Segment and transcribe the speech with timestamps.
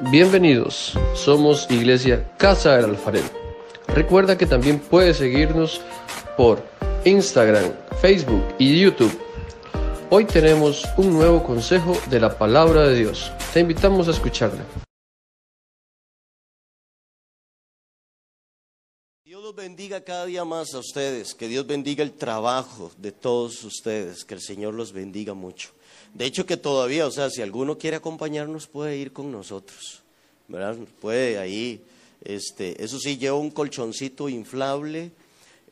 [0.00, 3.28] Bienvenidos, somos Iglesia Casa del Alfarero.
[3.88, 5.80] Recuerda que también puedes seguirnos
[6.36, 6.64] por
[7.04, 9.16] Instagram, Facebook y YouTube.
[10.10, 13.30] Hoy tenemos un nuevo consejo de la palabra de Dios.
[13.52, 14.64] Te invitamos a escucharla.
[19.24, 23.62] Dios los bendiga cada día más a ustedes, que Dios bendiga el trabajo de todos
[23.64, 25.70] ustedes, que el Señor los bendiga mucho.
[26.14, 30.02] De hecho que todavía, o sea, si alguno quiere acompañarnos puede ir con nosotros,
[30.46, 30.76] ¿verdad?
[31.00, 31.80] Puede ahí,
[32.22, 35.10] este, eso sí, lleva un colchoncito inflable,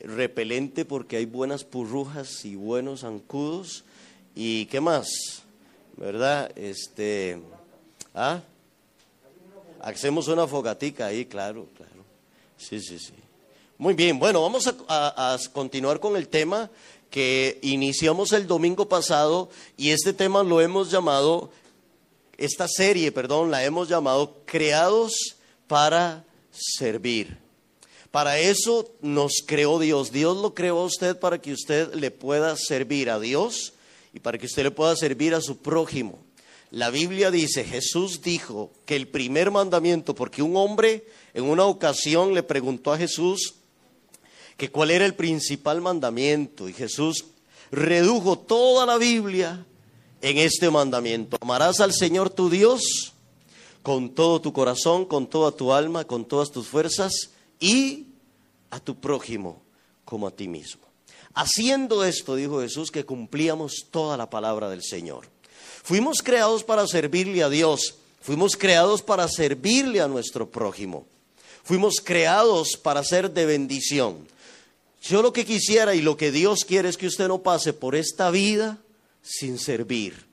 [0.01, 3.85] repelente porque hay buenas purrujas y buenos zancudos.
[4.35, 5.43] ¿Y qué más?
[5.97, 6.51] ¿Verdad?
[6.57, 7.39] Este,
[8.15, 8.41] ¿ah?
[9.83, 11.93] Hacemos una fogatica ahí, claro, claro.
[12.57, 13.13] Sí, sí, sí.
[13.77, 16.71] Muy bien, bueno, vamos a continuar con el tema
[17.11, 21.51] que iniciamos el domingo pasado y este tema lo hemos llamado,
[22.39, 27.39] esta serie, perdón, la hemos llamado Creados para Servir.
[28.11, 30.11] Para eso nos creó Dios.
[30.11, 33.73] Dios lo creó a usted para que usted le pueda servir a Dios
[34.13, 36.19] y para que usted le pueda servir a su prójimo.
[36.73, 42.35] La Biblia dice, Jesús dijo que el primer mandamiento, porque un hombre en una ocasión
[42.35, 43.55] le preguntó a Jesús,
[44.61, 46.69] que cuál era el principal mandamiento.
[46.69, 47.25] Y Jesús
[47.71, 49.65] redujo toda la Biblia
[50.21, 51.39] en este mandamiento.
[51.41, 53.15] Amarás al Señor tu Dios
[53.83, 58.09] con todo tu corazón, con toda tu alma, con todas tus fuerzas y
[58.69, 59.63] a tu prójimo
[60.05, 60.83] como a ti mismo.
[61.33, 65.27] Haciendo esto, dijo Jesús, que cumplíamos toda la palabra del Señor.
[65.83, 71.07] Fuimos creados para servirle a Dios, fuimos creados para servirle a nuestro prójimo,
[71.65, 74.29] fuimos creados para ser de bendición.
[75.01, 77.95] Yo lo que quisiera y lo que Dios quiere es que usted no pase por
[77.95, 78.79] esta vida
[79.23, 80.27] sin servir.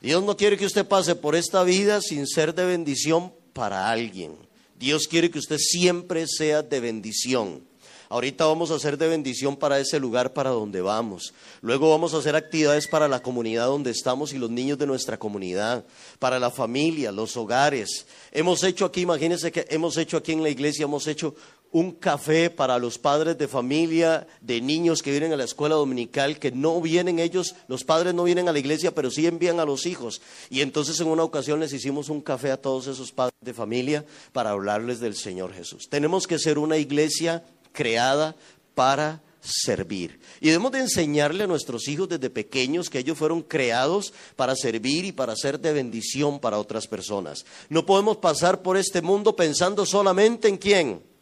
[0.00, 4.36] Dios no quiere que usted pase por esta vida sin ser de bendición para alguien.
[4.78, 7.62] Dios quiere que usted siempre sea de bendición.
[8.10, 11.32] Ahorita vamos a hacer de bendición para ese lugar para donde vamos.
[11.62, 15.18] Luego vamos a hacer actividades para la comunidad donde estamos y los niños de nuestra
[15.18, 15.84] comunidad,
[16.18, 18.06] para la familia, los hogares.
[18.30, 21.34] Hemos hecho aquí, imagínense que hemos hecho aquí en la iglesia, hemos hecho
[21.74, 26.38] un café para los padres de familia, de niños que vienen a la escuela dominical,
[26.38, 29.64] que no vienen ellos, los padres no vienen a la iglesia, pero sí envían a
[29.64, 30.22] los hijos.
[30.50, 34.04] Y entonces en una ocasión les hicimos un café a todos esos padres de familia
[34.32, 35.88] para hablarles del Señor Jesús.
[35.90, 37.42] Tenemos que ser una iglesia
[37.72, 38.36] creada
[38.76, 40.20] para servir.
[40.40, 45.06] Y debemos de enseñarle a nuestros hijos desde pequeños que ellos fueron creados para servir
[45.06, 47.44] y para ser de bendición para otras personas.
[47.68, 51.13] No podemos pasar por este mundo pensando solamente en quién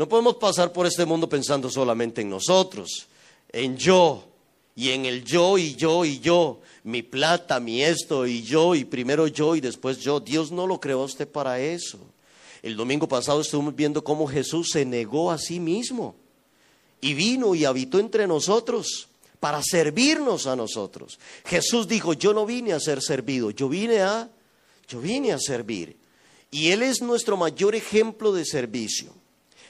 [0.00, 3.06] no podemos pasar por este mundo pensando solamente en nosotros,
[3.52, 4.24] en yo,
[4.74, 8.86] y en el yo y yo y yo, mi plata, mi esto y yo, y
[8.86, 10.18] primero yo y después yo.
[10.18, 11.98] Dios no lo creó a usted para eso.
[12.62, 16.14] El domingo pasado estuvimos viendo cómo Jesús se negó a sí mismo
[17.02, 19.06] y vino y habitó entre nosotros
[19.38, 21.18] para servirnos a nosotros.
[21.44, 24.30] Jesús dijo, yo no vine a ser servido, yo vine a,
[24.88, 25.98] yo vine a servir.
[26.50, 29.19] Y Él es nuestro mayor ejemplo de servicio.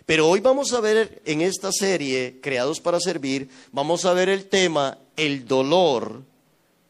[0.06, 4.46] Pero hoy vamos a ver en esta serie, Creados para Servir, vamos a ver el
[4.46, 6.22] tema, el dolor,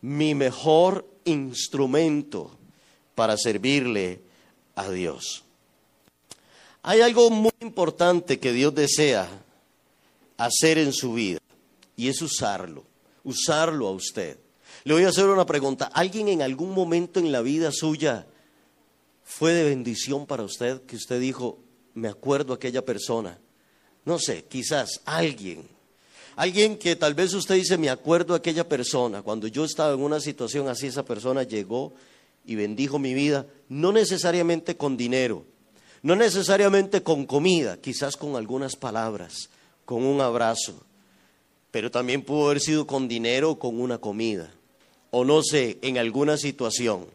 [0.00, 2.50] mi mejor instrumento
[3.14, 4.20] para servirle
[4.74, 5.44] a Dios.
[6.82, 9.28] Hay algo muy importante que Dios desea
[10.38, 11.38] hacer en su vida
[11.96, 12.84] y es usarlo,
[13.22, 14.38] usarlo a usted.
[14.84, 15.90] Le voy a hacer una pregunta.
[15.92, 18.26] ¿Alguien en algún momento en la vida suya
[19.22, 21.58] fue de bendición para usted que usted dijo,
[21.94, 23.38] me acuerdo aquella persona.
[24.04, 25.68] No sé, quizás alguien.
[26.36, 29.22] Alguien que tal vez usted dice, me acuerdo aquella persona.
[29.22, 31.92] Cuando yo estaba en una situación así, esa persona llegó
[32.44, 35.44] y bendijo mi vida, no necesariamente con dinero,
[36.02, 39.50] no necesariamente con comida, quizás con algunas palabras,
[39.84, 40.82] con un abrazo,
[41.70, 44.50] pero también pudo haber sido con dinero o con una comida,
[45.10, 47.06] o no sé, en alguna situación.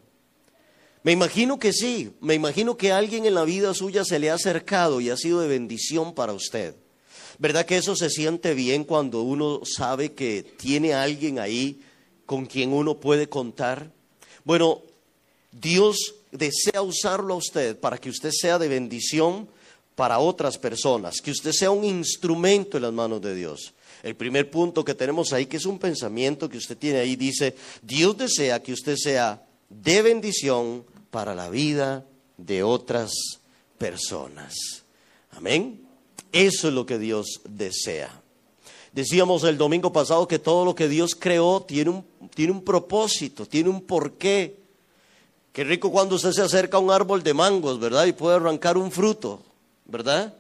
[1.06, 4.34] Me imagino que sí, me imagino que alguien en la vida suya se le ha
[4.34, 6.74] acercado y ha sido de bendición para usted.
[7.38, 11.80] ¿Verdad que eso se siente bien cuando uno sabe que tiene alguien ahí
[12.26, 13.92] con quien uno puede contar?
[14.46, 14.82] Bueno,
[15.52, 19.48] Dios desea usarlo a usted para que usted sea de bendición
[19.94, 23.76] para otras personas, que usted sea un instrumento en las manos de Dios.
[24.02, 27.56] El primer punto que tenemos ahí, que es un pensamiento que usted tiene ahí, dice,
[27.84, 32.04] Dios desea que usted sea de bendición para la vida
[32.36, 33.10] de otras
[33.78, 34.84] personas.
[35.32, 35.88] Amén.
[36.34, 38.22] Eso es lo que Dios desea.
[38.92, 43.46] Decíamos el domingo pasado que todo lo que Dios creó tiene un, tiene un propósito,
[43.46, 44.58] tiene un porqué.
[45.54, 48.08] Qué rico cuando usted se acerca a un árbol de mangos, ¿verdad?
[48.08, 49.42] Y puede arrancar un fruto,
[49.86, 50.34] ¿verdad?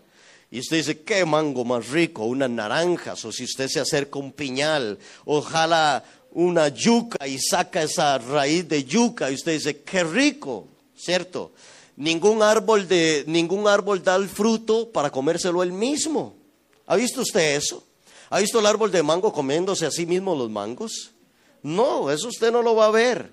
[0.51, 4.21] Y usted dice, qué mango más rico, unas naranjas, o si usted se acerca a
[4.21, 6.03] un piñal, ojalá
[6.35, 11.53] una yuca y saca esa raíz de yuca, y usted dice, qué rico, ¿cierto?
[11.95, 16.35] Ningún árbol, de, ningún árbol da el fruto para comérselo él mismo.
[16.87, 17.83] ¿Ha visto usted eso?
[18.29, 21.11] ¿Ha visto el árbol de mango comiéndose a sí mismo los mangos?
[21.63, 23.31] No, eso usted no lo va a ver.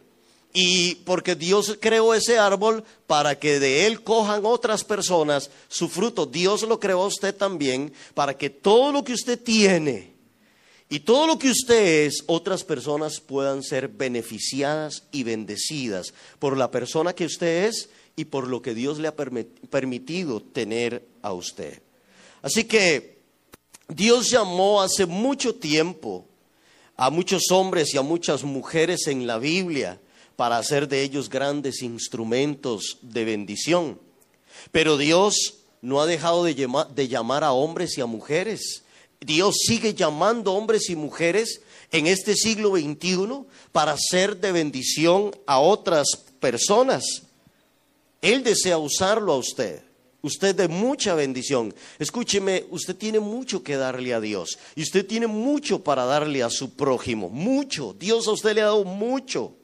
[0.53, 6.25] Y porque Dios creó ese árbol para que de él cojan otras personas su fruto.
[6.25, 10.12] Dios lo creó a usted también para que todo lo que usted tiene
[10.93, 16.71] y todo lo que usted es, otras personas puedan ser beneficiadas y bendecidas por la
[16.71, 21.81] persona que usted es y por lo que Dios le ha permitido tener a usted.
[22.43, 23.17] Así que
[23.89, 26.27] Dios llamó hace mucho tiempo
[26.95, 29.99] a muchos hombres y a muchas mujeres en la Biblia
[30.37, 33.99] para hacer de ellos grandes instrumentos de bendición.
[34.73, 38.82] Pero Dios no ha dejado de, llamar a hombres y a mujeres.
[39.25, 41.61] Dios sigue llamando hombres y mujeres
[41.93, 46.09] en este siglo XXI para ser de bendición a otras
[46.41, 47.05] personas.
[48.21, 49.83] Él desea usarlo a usted.
[50.23, 51.75] Usted de mucha bendición.
[51.99, 54.59] Escúcheme, usted tiene mucho que darle a Dios.
[54.77, 57.29] Y usted tiene mucho para darle a su prójimo.
[57.29, 57.95] Mucho.
[57.99, 59.55] Dios a usted le ha dado mucho.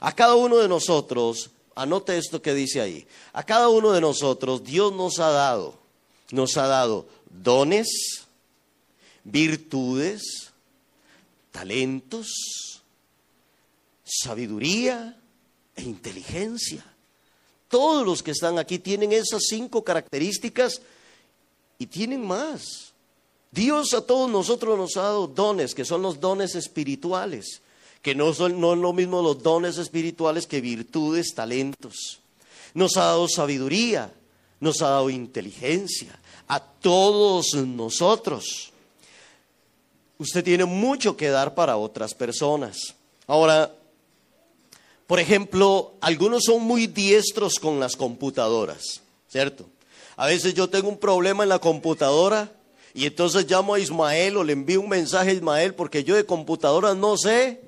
[0.00, 3.06] A cada uno de nosotros, anote esto que dice ahí.
[3.32, 5.74] A cada uno de nosotros Dios nos ha dado,
[6.30, 8.23] nos ha dado dones,
[9.24, 10.52] virtudes,
[11.50, 12.82] talentos,
[14.04, 15.18] sabiduría
[15.74, 16.84] e inteligencia.
[17.68, 20.80] Todos los que están aquí tienen esas cinco características
[21.78, 22.92] y tienen más.
[23.50, 27.62] Dios a todos nosotros nos ha dado dones, que son los dones espirituales,
[28.02, 32.20] que no son no lo mismo los dones espirituales que virtudes, talentos.
[32.74, 34.12] Nos ha dado sabiduría,
[34.60, 36.18] nos ha dado inteligencia,
[36.48, 38.73] a todos nosotros.
[40.18, 42.94] Usted tiene mucho que dar para otras personas.
[43.26, 43.72] Ahora,
[45.06, 49.66] por ejemplo, algunos son muy diestros con las computadoras, ¿cierto?
[50.16, 52.52] A veces yo tengo un problema en la computadora
[52.94, 56.24] y entonces llamo a Ismael o le envío un mensaje a Ismael porque yo de
[56.24, 57.60] computadoras no sé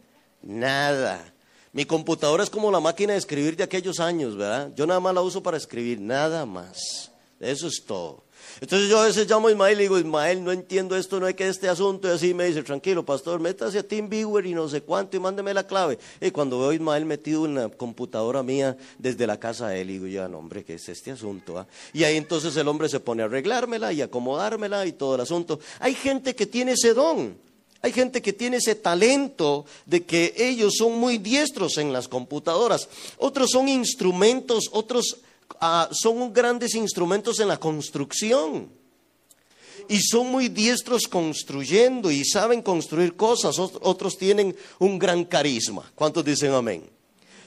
[0.43, 1.33] nada.
[1.73, 4.73] Mi computadora es como la máquina de escribir de aquellos años, ¿verdad?
[4.75, 7.11] Yo nada más la uso para escribir, nada más.
[7.39, 8.23] Eso es todo.
[8.61, 11.35] Entonces yo a veces llamo a Ismael y digo, Ismael, no entiendo esto, no hay
[11.35, 12.09] que este asunto.
[12.09, 15.53] Y así me dice, tranquilo, pastor, métase a TeamViewer y no sé cuánto y mándeme
[15.55, 15.99] la clave.
[16.21, 19.89] Y cuando veo a Ismael metido en la computadora mía desde la casa de él,
[19.89, 21.59] digo, ya, no, hombre, ¿qué es este asunto?
[21.59, 21.67] Ah?
[21.93, 25.61] Y ahí entonces el hombre se pone a arreglármela y acomodármela y todo el asunto.
[25.81, 27.47] Hay gente que tiene ese don.
[27.83, 32.89] Hay gente que tiene ese talento de que ellos son muy diestros en las computadoras.
[33.19, 35.19] Otros son instrumentos, otros
[35.61, 38.71] Ah, son grandes instrumentos en la construcción.
[39.89, 43.59] Y son muy diestros construyendo y saben construir cosas.
[43.59, 45.91] Otros tienen un gran carisma.
[45.95, 46.91] ¿Cuántos dicen amén?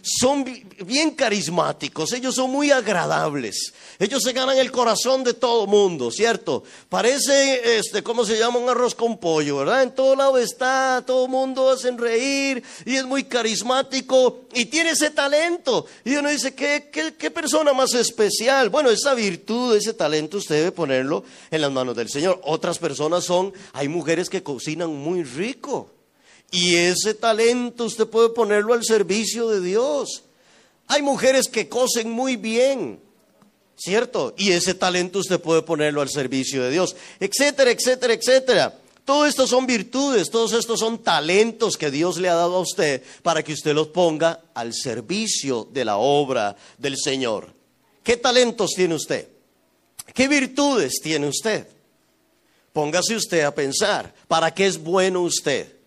[0.02, 0.46] Son
[0.86, 6.64] bien carismáticos, ellos son muy agradables, ellos se ganan el corazón de todo mundo, ¿cierto?
[6.90, 8.60] Parece, este, ¿cómo se llama?
[8.60, 9.84] Un arroz con pollo, ¿verdad?
[9.84, 15.10] En todo lado está, todo mundo hacen reír y es muy carismático y tiene ese
[15.10, 15.86] talento.
[16.06, 18.70] Y uno dice, ¿qué, qué, qué persona más especial?
[18.70, 22.42] Bueno, esa virtud, ese talento usted debe ponerlo en las manos del Señor.
[22.44, 25.99] Otras personas son, hay mujeres que cocinan muy rico.
[26.52, 30.24] Y ese talento usted puede ponerlo al servicio de Dios.
[30.88, 33.00] Hay mujeres que cosen muy bien,
[33.78, 34.34] ¿cierto?
[34.38, 38.80] Y ese talento usted puede ponerlo al servicio de Dios, etcétera, etcétera, etcétera.
[39.06, 43.04] Todo esto son virtudes, todos estos son talentos que Dios le ha dado a usted
[43.24, 47.54] para que usted los ponga al servicio de la obra del Señor.
[48.04, 49.28] ¿Qué talentos tiene usted?
[50.14, 51.68] ¿Qué virtudes tiene usted?
[52.74, 55.79] Póngase usted a pensar, ¿para qué es bueno usted?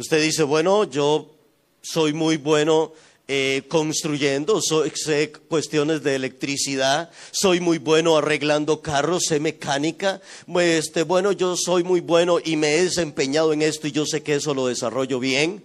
[0.00, 1.28] Usted dice, bueno, yo
[1.82, 2.92] soy muy bueno
[3.26, 10.20] eh, construyendo, sé cuestiones de electricidad, soy muy bueno arreglando carros, sé mecánica,
[10.60, 14.22] este, bueno, yo soy muy bueno y me he desempeñado en esto y yo sé
[14.22, 15.64] que eso lo desarrollo bien.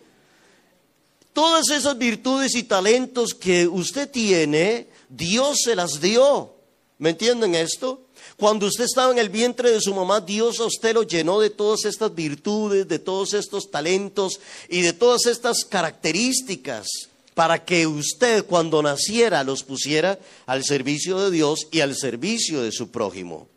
[1.33, 6.55] Todas esas virtudes y talentos que usted tiene, Dios se las dio.
[6.97, 8.02] ¿Me entienden esto?
[8.37, 11.49] Cuando usted estaba en el vientre de su mamá, Dios a usted lo llenó de
[11.49, 14.39] todas estas virtudes, de todos estos talentos
[14.69, 16.87] y de todas estas características
[17.33, 22.71] para que usted cuando naciera los pusiera al servicio de Dios y al servicio de
[22.71, 23.47] su prójimo.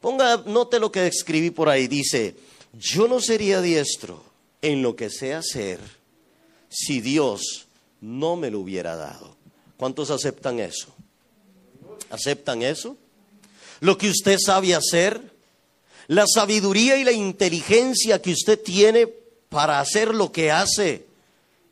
[0.00, 1.86] Ponga, note lo que escribí por ahí.
[1.86, 2.34] Dice,
[2.74, 4.22] yo no sería diestro
[4.62, 5.80] en lo que sé hacer
[6.68, 7.66] si Dios
[8.00, 9.36] no me lo hubiera dado.
[9.76, 10.88] ¿Cuántos aceptan eso?
[12.10, 12.96] ¿Aceptan eso?
[13.80, 15.20] Lo que usted sabe hacer,
[16.06, 19.06] la sabiduría y la inteligencia que usted tiene
[19.48, 21.06] para hacer lo que hace,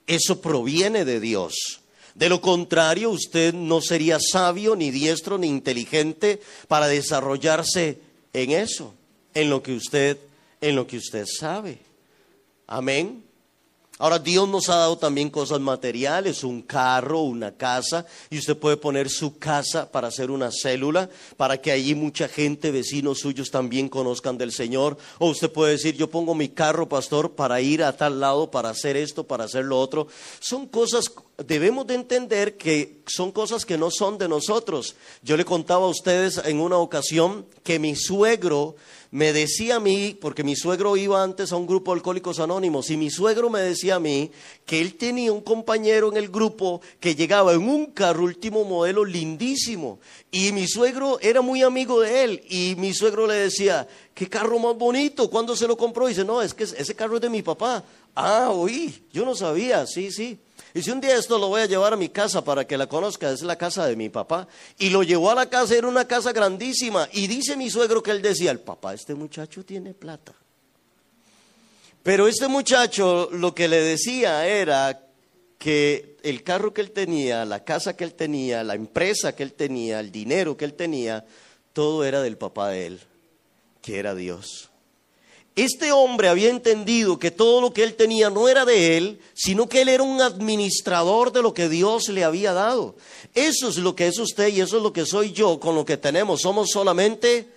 [0.07, 1.81] eso proviene de Dios.
[2.15, 7.99] De lo contrario, usted no sería sabio, ni diestro, ni inteligente para desarrollarse
[8.33, 8.95] en eso,
[9.35, 10.19] en lo que usted,
[10.61, 11.79] en lo que usted sabe.
[12.67, 13.25] Amén.
[14.03, 18.77] Ahora Dios nos ha dado también cosas materiales, un carro, una casa, y usted puede
[18.77, 23.89] poner su casa para hacer una célula, para que allí mucha gente, vecinos suyos también
[23.89, 24.99] conozcan del Señor.
[25.21, 28.71] O usted puede decir, yo pongo mi carro, pastor, para ir a tal lado, para
[28.71, 30.09] hacer esto, para hacer lo otro.
[30.41, 34.97] Son cosas, debemos de entender que son cosas que no son de nosotros.
[35.23, 38.75] Yo le contaba a ustedes en una ocasión que mi suegro
[39.13, 42.89] me decía a mí, porque mi suegro iba antes a un grupo de alcohólicos anónimos,
[42.89, 44.31] y mi suegro me decía a mí
[44.65, 49.05] que él tenía un compañero en el grupo que llegaba en un carro último modelo
[49.05, 50.01] lindísimo,
[50.31, 54.59] y mi suegro era muy amigo de él, y mi suegro le decía, qué carro
[54.59, 56.07] más bonito, ¿cuándo se lo compró?
[56.09, 57.85] Y dice, no, es que ese carro es de mi papá.
[58.15, 60.39] Ah, oí, yo no sabía, sí, sí.
[60.75, 62.87] Y si un día esto lo voy a llevar a mi casa para que la
[62.87, 64.49] conozca, es la casa de mi papá.
[64.79, 67.09] Y lo llevó a la casa, era una casa grandísima.
[67.13, 70.33] Y dice mi suegro que él decía, el papá, este muchacho tiene plata.
[72.03, 75.07] Pero este muchacho lo que le decía era
[75.59, 79.53] que el carro que él tenía, la casa que él tenía, la empresa que él
[79.53, 81.25] tenía, el dinero que él tenía,
[81.73, 83.01] todo era del papá de él,
[83.81, 84.72] que era Dios.
[85.55, 89.69] Este hombre había entendido que todo lo que él tenía no era de él, sino
[89.69, 92.97] que él era un administrador de lo que Dios le había dado.
[93.35, 95.85] Eso es lo que es usted y eso es lo que soy yo con lo
[95.85, 96.41] que tenemos.
[96.41, 97.49] Somos solamente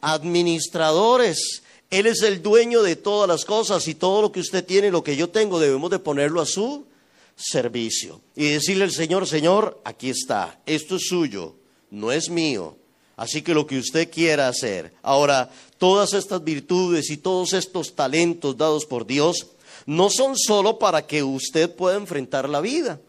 [0.00, 1.62] administradores.
[1.88, 5.04] Él es el dueño de todas las cosas y todo lo que usted tiene, lo
[5.04, 6.84] que yo tengo, debemos de ponerlo a su
[7.36, 8.20] servicio.
[8.34, 11.54] Y decirle al Señor, Señor, aquí está, esto es suyo,
[11.90, 12.76] no es mío.
[13.16, 14.92] Así que lo que usted quiera hacer.
[15.02, 19.46] Ahora, todas estas virtudes y todos estos talentos dados por Dios
[19.86, 23.00] no son solo para que usted pueda enfrentar la vida,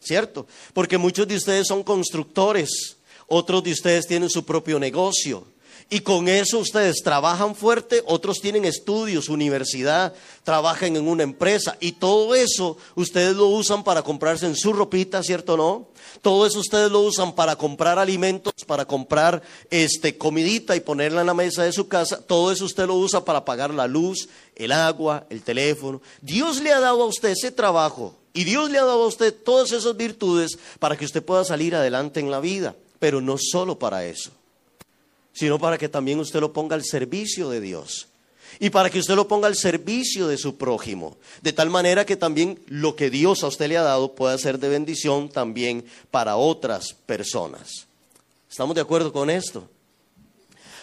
[0.00, 0.46] ¿cierto?
[0.72, 5.44] Porque muchos de ustedes son constructores, otros de ustedes tienen su propio negocio,
[5.92, 11.92] y con eso ustedes trabajan fuerte, otros tienen estudios, universidad, trabajan en una empresa y
[11.92, 15.88] todo eso ustedes lo usan para comprarse en su ropita, ¿cierto o no?
[16.22, 21.26] Todo eso ustedes lo usan para comprar alimentos, para comprar este comidita y ponerla en
[21.26, 22.22] la mesa de su casa.
[22.22, 26.00] Todo eso usted lo usa para pagar la luz, el agua, el teléfono.
[26.22, 29.34] Dios le ha dado a usted ese trabajo y Dios le ha dado a usted
[29.44, 33.78] todas esas virtudes para que usted pueda salir adelante en la vida, pero no solo
[33.78, 34.30] para eso
[35.32, 38.08] sino para que también usted lo ponga al servicio de Dios
[38.60, 42.16] y para que usted lo ponga al servicio de su prójimo, de tal manera que
[42.16, 46.36] también lo que Dios a usted le ha dado pueda ser de bendición también para
[46.36, 47.86] otras personas.
[48.50, 49.68] ¿Estamos de acuerdo con esto?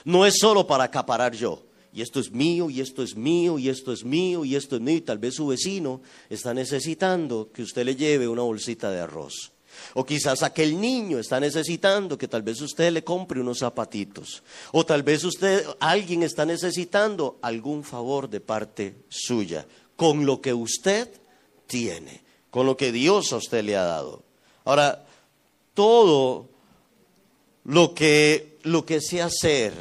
[0.03, 1.61] No es solo para acaparar yo,
[1.93, 4.81] y esto es mío, y esto es mío, y esto es mío, y esto es
[4.81, 9.01] mío, y tal vez su vecino está necesitando que usted le lleve una bolsita de
[9.01, 9.51] arroz.
[9.93, 14.43] O quizás aquel niño está necesitando que tal vez usted le compre unos zapatitos.
[14.71, 19.65] O tal vez usted, alguien está necesitando algún favor de parte suya.
[19.95, 21.09] Con lo que usted
[21.67, 22.21] tiene.
[22.51, 24.23] Con lo que Dios a usted le ha dado.
[24.65, 25.05] Ahora,
[25.73, 26.47] todo
[27.63, 29.73] lo que, lo que sé hacer,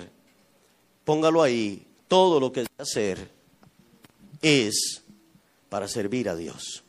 [1.05, 3.31] póngalo ahí, todo lo que sé hacer
[4.43, 5.03] es
[5.69, 6.83] para servir a Dios.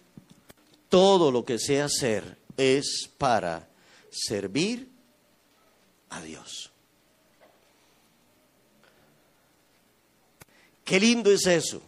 [0.88, 3.70] Todo lo que sé hacer es para
[4.12, 4.90] servir
[6.10, 6.70] a Dios.
[10.84, 11.82] Qué lindo es eso.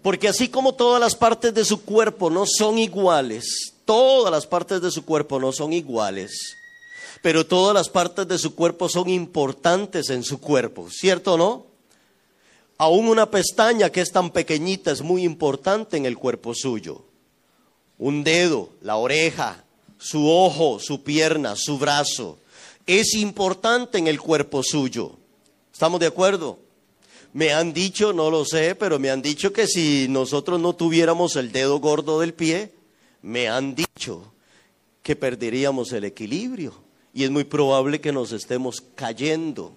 [0.00, 4.80] Porque así como todas las partes de su cuerpo no son iguales, todas las partes
[4.80, 6.56] de su cuerpo no son iguales,
[7.20, 11.66] pero todas las partes de su cuerpo son importantes en su cuerpo, ¿cierto o no?
[12.78, 17.07] Aún una pestaña que es tan pequeñita es muy importante en el cuerpo suyo
[17.98, 19.64] un dedo, la oreja,
[19.98, 22.38] su ojo, su pierna, su brazo.
[22.86, 25.12] Es importante en el cuerpo suyo.
[25.72, 26.58] ¿Estamos de acuerdo?
[27.32, 31.36] Me han dicho, no lo sé, pero me han dicho que si nosotros no tuviéramos
[31.36, 32.72] el dedo gordo del pie,
[33.20, 34.32] me han dicho
[35.02, 36.72] que perderíamos el equilibrio
[37.12, 39.72] y es muy probable que nos estemos cayendo.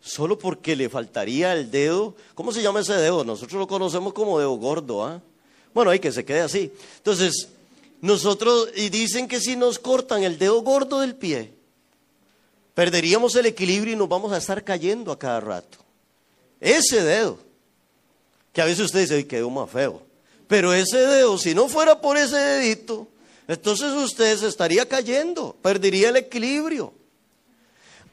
[0.00, 3.24] Solo porque le faltaría el dedo, ¿cómo se llama ese dedo?
[3.24, 5.22] Nosotros lo conocemos como dedo gordo, ¿ah?
[5.74, 6.72] Bueno, hay que se quede así.
[6.98, 7.48] Entonces,
[8.00, 11.52] nosotros, y dicen que si nos cortan el dedo gordo del pie,
[12.74, 15.78] perderíamos el equilibrio y nos vamos a estar cayendo a cada rato.
[16.60, 17.38] Ese dedo,
[18.52, 20.02] que a veces usted dice, ay, quedó más feo.
[20.48, 23.08] Pero ese dedo, si no fuera por ese dedito,
[23.48, 26.92] entonces usted se estaría cayendo, perdería el equilibrio.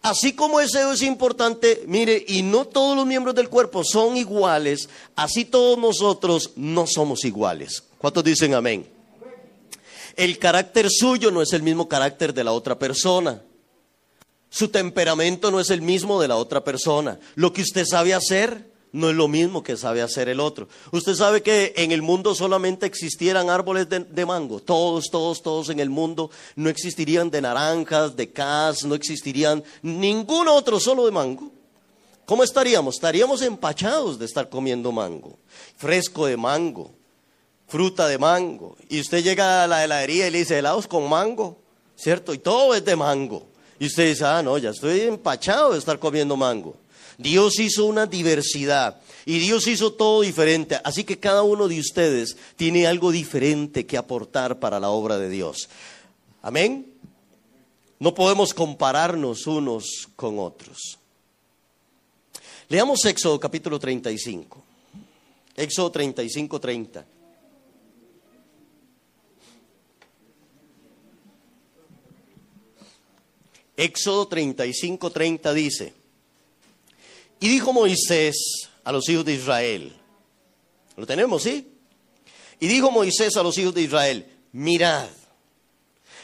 [0.01, 4.87] Así como ese es importante, mire, y no todos los miembros del cuerpo son iguales,
[5.15, 7.83] así todos nosotros no somos iguales.
[7.97, 8.87] ¿Cuántos dicen amén?
[10.15, 13.41] El carácter suyo no es el mismo carácter de la otra persona.
[14.49, 17.19] Su temperamento no es el mismo de la otra persona.
[17.35, 20.67] Lo que usted sabe hacer no es lo mismo que sabe hacer el otro.
[20.91, 25.79] Usted sabe que en el mundo solamente existieran árboles de, mango, todos, todos, todos en
[25.79, 31.51] el mundo, no existirían de naranjas, de cas, no existirían ningún otro solo de mango.
[32.25, 32.95] ¿Cómo estaríamos?
[32.95, 35.37] Estaríamos empachados de estar comiendo mango,
[35.77, 36.91] fresco de mango,
[37.67, 38.75] fruta de mango.
[38.87, 41.57] Y usted llega a la heladería y le dice helados con mango,
[41.95, 42.33] ¿cierto?
[42.33, 43.47] Y todo es de mango.
[43.79, 46.75] Y usted dice, ah, no, ya estoy empachado de estar comiendo mango.
[47.19, 50.79] Dios hizo una diversidad y Dios hizo todo diferente.
[50.85, 55.29] Así que cada uno de ustedes tiene algo diferente que aportar para la obra de
[55.29, 55.67] Dios.
[56.41, 56.93] Amén.
[57.99, 60.97] No podemos compararnos unos con otros.
[62.69, 64.63] Leamos Éxodo capítulo 35.
[65.57, 67.05] Éxodo 35, 30.
[73.75, 75.98] Éxodo 35, 30 dice,
[77.39, 79.93] y dijo Moisés a los hijos de Israel,
[80.97, 81.67] lo tenemos, ¿sí?
[82.59, 85.07] Y dijo Moisés a los hijos de Israel, mirad,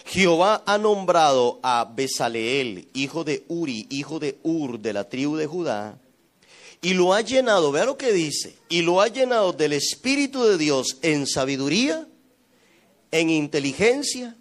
[0.05, 5.48] Jehová ha nombrado a Besaleel, hijo de Uri, hijo de Ur, de la tribu de
[5.48, 5.98] Judá,
[6.81, 10.57] y lo ha llenado, vea lo que dice, y lo ha llenado del Espíritu de
[10.57, 12.07] Dios en sabiduría,
[13.12, 14.36] en inteligencia,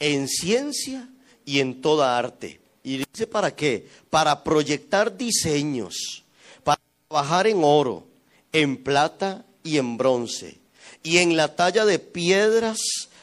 [0.00, 1.08] en ciencia
[1.44, 3.88] y en toda arte ¿Y dice para qué?
[4.10, 6.24] Para proyectar diseños,
[6.64, 8.06] para trabajar en oro,
[8.52, 10.58] en plata y en bronce,
[11.02, 12.78] y en la talla de piedras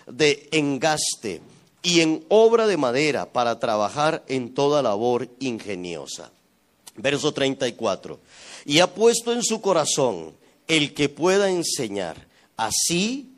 [0.08, 1.42] de engaste,
[1.82, 6.32] y en obra de madera, para trabajar en toda labor ingeniosa.
[6.96, 8.20] Verso 34.
[8.66, 10.34] Y ha puesto en su corazón
[10.68, 12.28] el que pueda enseñar.
[12.58, 13.30] Así,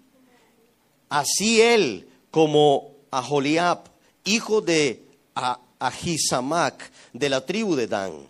[1.09, 3.79] así él como Aholiab,
[4.23, 5.03] hijo de
[5.35, 8.27] a Gisamac de la tribu de Dan.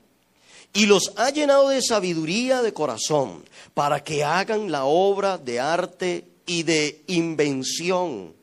[0.74, 6.26] Y los ha llenado de sabiduría de corazón para que hagan la obra de arte
[6.46, 8.34] y de invención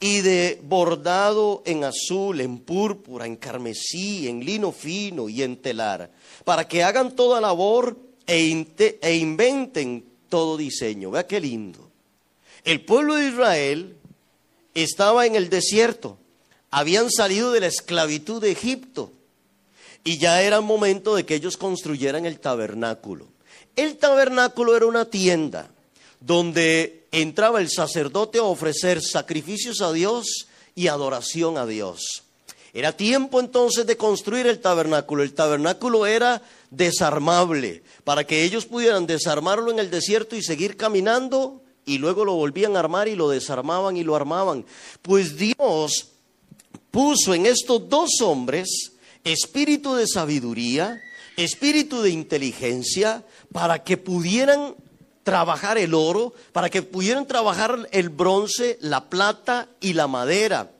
[0.00, 6.10] y de bordado en azul, en púrpura, en carmesí, en lino fino y en telar,
[6.44, 8.66] para que hagan toda labor e,
[9.00, 11.10] e inventen todo diseño.
[11.10, 11.88] Vea qué lindo.
[12.64, 13.96] El pueblo de Israel
[14.74, 16.17] estaba en el desierto
[16.70, 19.12] habían salido de la esclavitud de Egipto
[20.04, 23.26] y ya era momento de que ellos construyeran el tabernáculo.
[23.76, 25.70] El tabernáculo era una tienda
[26.20, 32.24] donde entraba el sacerdote a ofrecer sacrificios a Dios y adoración a Dios.
[32.74, 35.22] Era tiempo entonces de construir el tabernáculo.
[35.22, 41.62] El tabernáculo era desarmable para que ellos pudieran desarmarlo en el desierto y seguir caminando
[41.86, 44.66] y luego lo volvían a armar y lo desarmaban y lo armaban.
[45.02, 46.08] Pues Dios
[46.90, 48.92] puso en estos dos hombres
[49.24, 51.00] espíritu de sabiduría,
[51.36, 54.74] espíritu de inteligencia, para que pudieran
[55.22, 60.70] trabajar el oro, para que pudieran trabajar el bronce, la plata y la madera.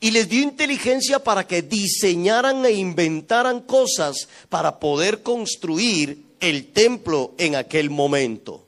[0.00, 7.34] Y les dio inteligencia para que diseñaran e inventaran cosas para poder construir el templo
[7.38, 8.66] en aquel momento.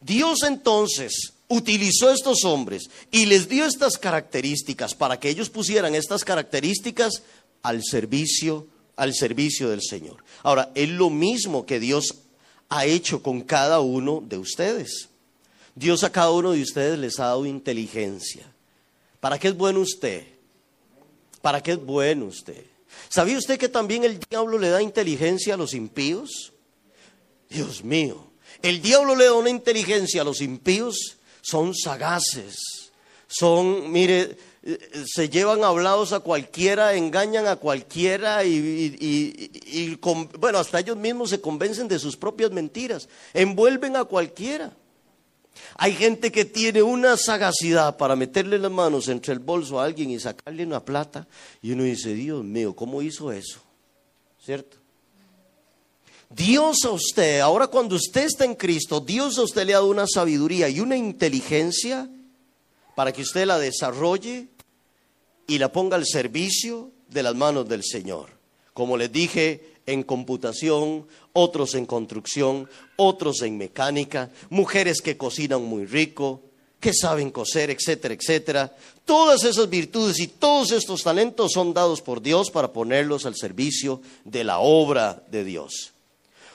[0.00, 6.24] Dios entonces utilizó estos hombres y les dio estas características para que ellos pusieran estas
[6.24, 7.22] características
[7.62, 10.24] al servicio al servicio del Señor.
[10.42, 12.14] Ahora, es lo mismo que Dios
[12.68, 15.10] ha hecho con cada uno de ustedes.
[15.74, 18.50] Dios a cada uno de ustedes les ha dado inteligencia.
[19.20, 20.24] ¿Para qué es bueno usted?
[21.42, 22.64] ¿Para qué es bueno usted?
[23.08, 26.52] ¿Sabía usted que también el diablo le da inteligencia a los impíos?
[27.50, 28.26] Dios mío,
[28.62, 32.90] el diablo le da una inteligencia a los impíos son sagaces,
[33.28, 34.36] son, mire,
[35.04, 39.96] se llevan hablados a cualquiera, engañan a cualquiera y,
[40.40, 44.72] bueno, hasta ellos mismos se convencen de sus propias mentiras, envuelven a cualquiera.
[45.76, 50.10] Hay gente que tiene una sagacidad para meterle las manos entre el bolso a alguien
[50.10, 51.28] y sacarle una plata
[51.62, 53.60] y uno dice, Dios mío, ¿cómo hizo eso?
[54.44, 54.78] ¿Cierto?
[56.28, 59.90] Dios a usted, ahora cuando usted está en Cristo, Dios a usted le ha dado
[59.90, 62.08] una sabiduría y una inteligencia
[62.94, 64.48] para que usted la desarrolle
[65.46, 68.30] y la ponga al servicio de las manos del Señor.
[68.74, 75.86] Como les dije, en computación, otros en construcción, otros en mecánica, mujeres que cocinan muy
[75.86, 76.42] rico,
[76.80, 78.76] que saben coser, etcétera, etcétera.
[79.04, 84.02] Todas esas virtudes y todos estos talentos son dados por Dios para ponerlos al servicio
[84.24, 85.92] de la obra de Dios.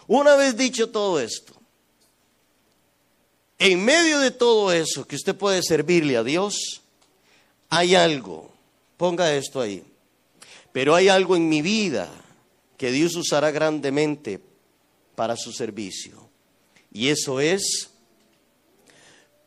[0.07, 1.53] Una vez dicho todo esto,
[3.59, 6.81] en medio de todo eso que usted puede servirle a Dios,
[7.69, 8.51] hay algo,
[8.97, 9.83] ponga esto ahí,
[10.71, 12.09] pero hay algo en mi vida
[12.77, 14.41] que Dios usará grandemente
[15.15, 16.29] para su servicio.
[16.91, 17.91] Y eso es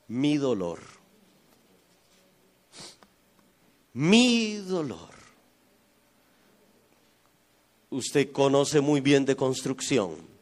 [0.06, 0.80] mi dolor.
[3.92, 5.10] Mi dolor.
[7.90, 10.33] Usted conoce muy bien de construcción.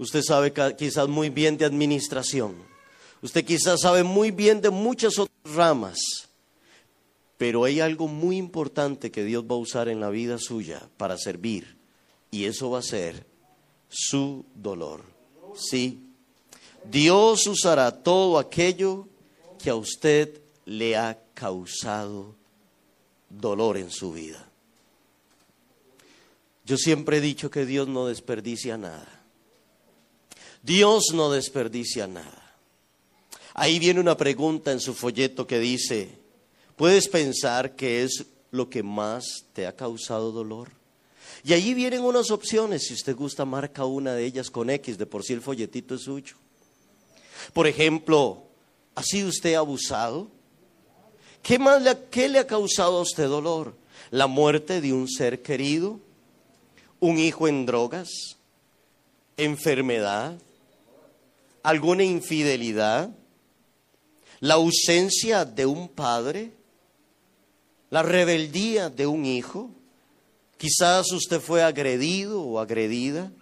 [0.00, 2.54] Usted sabe quizás muy bien de administración.
[3.20, 5.98] Usted quizás sabe muy bien de muchas otras ramas.
[7.36, 11.18] Pero hay algo muy importante que Dios va a usar en la vida suya para
[11.18, 11.76] servir.
[12.30, 13.26] Y eso va a ser
[13.90, 15.02] su dolor.
[15.54, 16.00] Sí.
[16.90, 19.06] Dios usará todo aquello
[19.62, 22.34] que a usted le ha causado
[23.28, 24.48] dolor en su vida.
[26.64, 29.19] Yo siempre he dicho que Dios no desperdicia nada.
[30.62, 32.56] Dios no desperdicia nada.
[33.54, 36.18] Ahí viene una pregunta en su folleto que dice,
[36.76, 40.70] ¿puedes pensar que es lo que más te ha causado dolor?
[41.42, 45.06] Y allí vienen unas opciones, si usted gusta marca una de ellas con X, de
[45.06, 46.36] por sí el folletito es suyo.
[47.52, 48.44] Por ejemplo,
[48.94, 50.28] ¿ha sido usted abusado?
[51.42, 53.74] ¿Qué, más le, ¿Qué le ha causado a usted dolor?
[54.10, 55.98] ¿La muerte de un ser querido?
[56.98, 58.08] ¿Un hijo en drogas?
[59.38, 60.38] ¿Enfermedad?
[61.62, 63.10] ¿Alguna infidelidad?
[64.40, 66.52] ¿La ausencia de un padre?
[67.90, 69.70] ¿La rebeldía de un hijo?
[70.56, 73.32] Quizás usted fue agredido o agredida.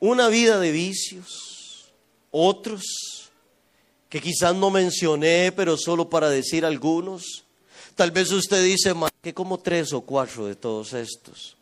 [0.00, 1.92] Una vida de vicios.
[2.30, 2.82] Otros
[4.08, 7.44] que quizás no mencioné, pero solo para decir algunos.
[7.94, 11.56] Tal vez usted dice más que como tres o cuatro de todos estos.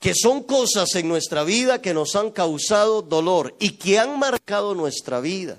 [0.00, 4.74] Que son cosas en nuestra vida que nos han causado dolor y que han marcado
[4.74, 5.58] nuestra vida.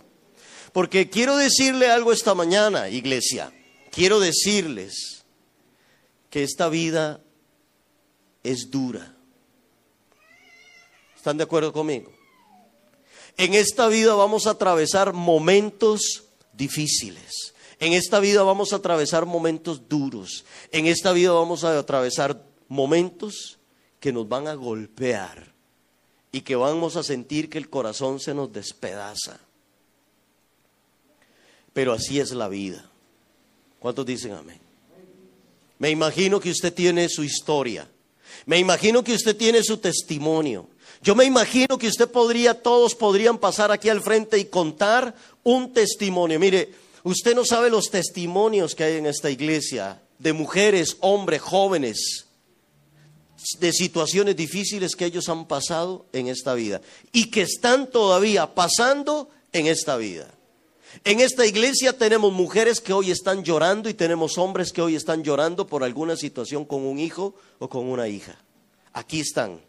[0.74, 3.54] Porque quiero decirle algo esta mañana, iglesia.
[3.92, 5.24] Quiero decirles
[6.30, 7.22] que esta vida
[8.44, 9.16] es dura.
[11.16, 12.12] ¿Están de acuerdo conmigo?
[13.38, 16.24] En esta vida vamos a atravesar momentos
[16.54, 17.54] difíciles.
[17.80, 20.46] En esta vida vamos a atravesar momentos duros.
[20.72, 23.60] En esta vida vamos a atravesar momentos
[24.02, 25.54] que nos van a golpear
[26.32, 29.40] y que vamos a sentir que el corazón se nos despedaza.
[31.72, 32.90] Pero así es la vida.
[33.80, 34.60] ¿Cuántos dicen amén?
[35.78, 37.88] Me imagino que usted tiene su historia.
[38.46, 40.68] Me imagino que usted tiene su testimonio.
[41.04, 45.74] Yo me imagino que usted podría, todos podrían pasar aquí al frente y contar un
[45.74, 46.40] testimonio.
[46.40, 52.26] Mire, usted no sabe los testimonios que hay en esta iglesia de mujeres, hombres, jóvenes,
[53.60, 59.30] de situaciones difíciles que ellos han pasado en esta vida y que están todavía pasando
[59.52, 60.28] en esta vida.
[61.04, 65.24] En esta iglesia tenemos mujeres que hoy están llorando y tenemos hombres que hoy están
[65.24, 68.38] llorando por alguna situación con un hijo o con una hija.
[68.94, 69.62] Aquí están.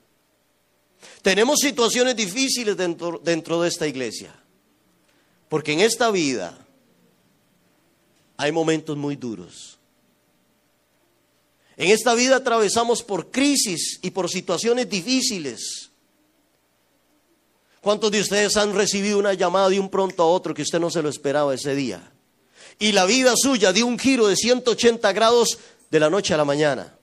[1.23, 4.35] Tenemos situaciones difíciles dentro, dentro de esta iglesia.
[5.49, 6.59] Porque en esta vida
[8.37, 9.72] hay momentos muy duros.
[11.83, 15.91] En esta vida atravesamos por crisis y por situaciones difíciles.
[17.81, 20.91] ¿Cuántos de ustedes han recibido una llamada de un pronto a otro que usted no
[20.91, 22.13] se lo esperaba ese día?
[22.79, 25.59] Y la vida suya dio un giro de 180 grados
[25.91, 26.97] de la noche a la mañana.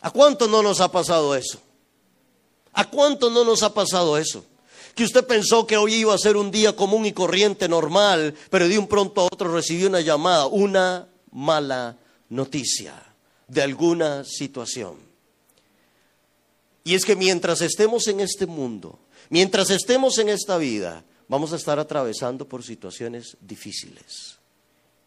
[0.00, 1.60] ¿A cuánto no nos ha pasado eso?
[2.72, 4.44] ¿A cuánto no nos ha pasado eso?
[4.94, 8.68] Que usted pensó que hoy iba a ser un día común y corriente, normal, pero
[8.68, 11.96] de un pronto a otro recibió una llamada, una mala
[12.28, 13.09] noticia
[13.50, 14.96] de alguna situación.
[16.84, 18.98] Y es que mientras estemos en este mundo,
[19.30, 24.40] Mientras estemos en esta vida, vamos a estar atravesando por situaciones difíciles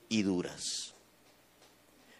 [0.07, 0.93] y duras.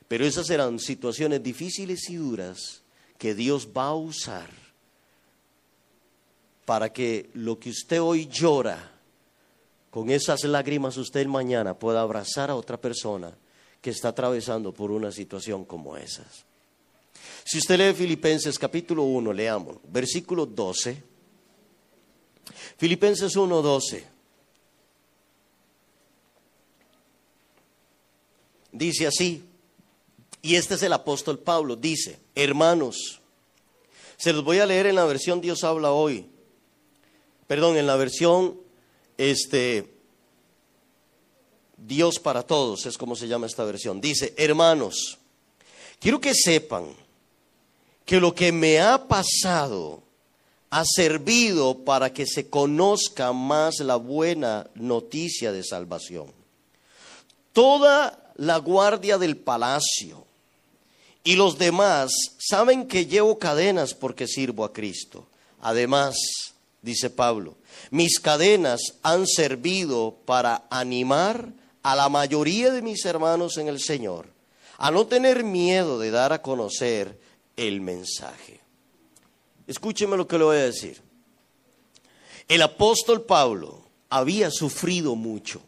[0.09, 2.83] Pero esas serán situaciones difíciles y duras
[3.17, 4.49] que Dios va a usar
[6.65, 8.91] para que lo que usted hoy llora,
[9.89, 13.33] con esas lágrimas usted mañana pueda abrazar a otra persona
[13.83, 16.45] que está atravesando por una situación como esas.
[17.43, 21.03] Si usted lee Filipenses capítulo 1, leamos, versículo 12.
[22.77, 24.05] Filipenses 1:12.
[28.71, 29.43] Dice así,
[30.41, 33.21] y este es el apóstol Pablo, dice, hermanos,
[34.15, 36.25] se los voy a leer en la versión Dios habla hoy,
[37.47, 38.59] perdón, en la versión,
[39.17, 39.92] este,
[41.85, 43.99] Dios para todos es como se llama esta versión.
[43.99, 45.17] Dice, hermanos,
[45.99, 46.85] quiero que sepan
[48.05, 50.01] que lo que me ha pasado
[50.69, 56.31] ha servido para que se conozca más la buena noticia de salvación.
[57.51, 60.25] Toda la guardia del palacio
[61.23, 65.27] y los demás saben que llevo cadenas porque sirvo a Cristo.
[65.61, 66.15] Además,
[66.81, 67.55] dice Pablo,
[67.91, 74.27] mis cadenas han servido para animar a la mayoría de mis hermanos en el Señor
[74.77, 77.19] a no tener miedo de dar a conocer
[77.55, 78.59] el mensaje.
[79.67, 81.01] Escúcheme lo que le voy a decir.
[82.47, 85.61] El apóstol Pablo había sufrido mucho.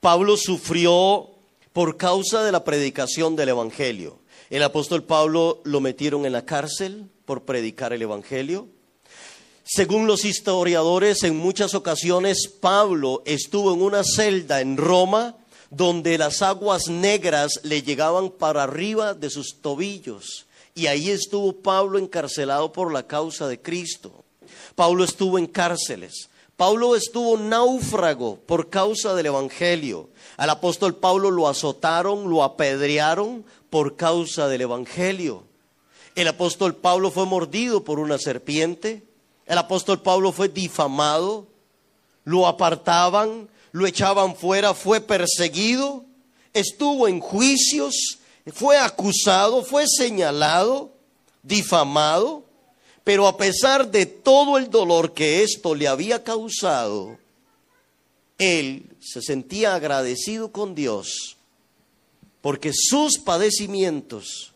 [0.00, 1.30] Pablo sufrió
[1.72, 4.18] por causa de la predicación del Evangelio.
[4.50, 8.68] El apóstol Pablo lo metieron en la cárcel por predicar el Evangelio.
[9.64, 15.36] Según los historiadores, en muchas ocasiones Pablo estuvo en una celda en Roma
[15.76, 20.46] donde las aguas negras le llegaban para arriba de sus tobillos.
[20.74, 24.24] Y ahí estuvo Pablo encarcelado por la causa de Cristo.
[24.74, 26.28] Pablo estuvo en cárceles.
[26.56, 30.08] Pablo estuvo náufrago por causa del Evangelio.
[30.36, 35.42] Al apóstol Pablo lo azotaron, lo apedrearon por causa del Evangelio.
[36.14, 39.02] El apóstol Pablo fue mordido por una serpiente.
[39.46, 41.48] El apóstol Pablo fue difamado.
[42.22, 46.04] Lo apartaban, lo echaban fuera, fue perseguido.
[46.52, 48.20] Estuvo en juicios
[48.52, 50.92] fue acusado, fue señalado,
[51.42, 52.44] difamado,
[53.02, 57.18] pero a pesar de todo el dolor que esto le había causado,
[58.38, 61.36] él se sentía agradecido con Dios
[62.42, 64.52] porque sus padecimientos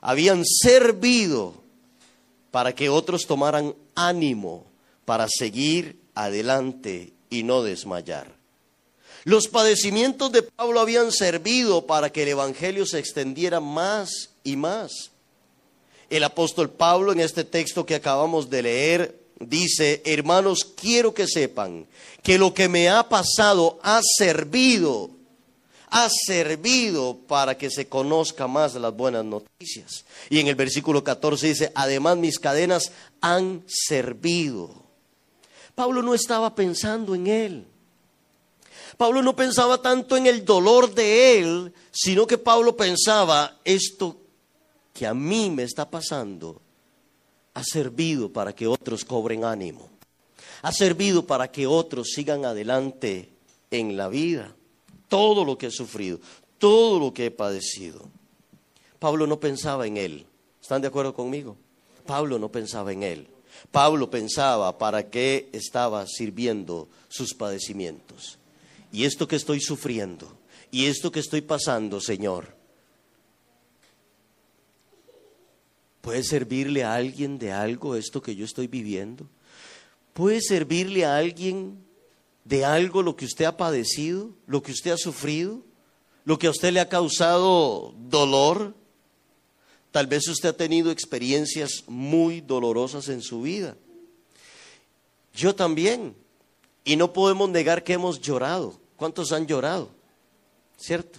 [0.00, 1.54] habían servido
[2.50, 4.64] para que otros tomaran ánimo
[5.04, 8.41] para seguir adelante y no desmayar.
[9.24, 15.12] Los padecimientos de Pablo habían servido para que el Evangelio se extendiera más y más.
[16.10, 21.86] El apóstol Pablo en este texto que acabamos de leer dice, hermanos, quiero que sepan
[22.22, 25.10] que lo que me ha pasado ha servido,
[25.88, 30.04] ha servido para que se conozca más las buenas noticias.
[30.30, 34.82] Y en el versículo 14 dice, además mis cadenas han servido.
[35.74, 37.71] Pablo no estaba pensando en él.
[38.96, 44.16] Pablo no pensaba tanto en el dolor de él, sino que Pablo pensaba, esto
[44.92, 46.60] que a mí me está pasando
[47.54, 49.88] ha servido para que otros cobren ánimo,
[50.62, 53.30] ha servido para que otros sigan adelante
[53.70, 54.54] en la vida.
[55.08, 56.18] Todo lo que he sufrido,
[56.58, 58.08] todo lo que he padecido.
[58.98, 60.26] Pablo no pensaba en él.
[60.60, 61.56] ¿Están de acuerdo conmigo?
[62.06, 63.28] Pablo no pensaba en él.
[63.70, 68.38] Pablo pensaba para qué estaba sirviendo sus padecimientos
[68.92, 70.38] y esto que estoy sufriendo,
[70.70, 72.54] y esto que estoy pasando, Señor,
[76.02, 79.26] ¿puede servirle a alguien de algo esto que yo estoy viviendo?
[80.12, 81.82] ¿Puede servirle a alguien
[82.44, 85.62] de algo lo que usted ha padecido, lo que usted ha sufrido,
[86.24, 88.74] lo que a usted le ha causado dolor?
[89.90, 93.76] Tal vez usted ha tenido experiencias muy dolorosas en su vida.
[95.34, 96.14] Yo también.
[96.84, 98.81] Y no podemos negar que hemos llorado.
[99.02, 99.88] ¿Cuántos han llorado?
[100.76, 101.18] ¿Cierto?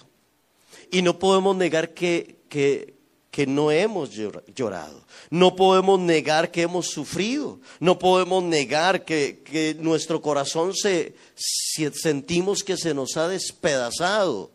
[0.90, 4.10] Y no podemos negar que, que, no hemos
[4.56, 5.04] llorado.
[5.30, 7.60] No podemos negar que hemos sufrido.
[7.82, 14.50] No podemos negar que, que nuestro corazón se, sentimos que se nos ha despedazado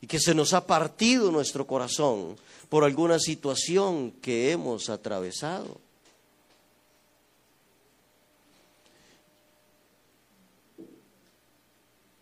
[0.00, 2.34] y que se nos ha partido nuestro corazón
[2.68, 5.85] por alguna situación que hemos atravesado.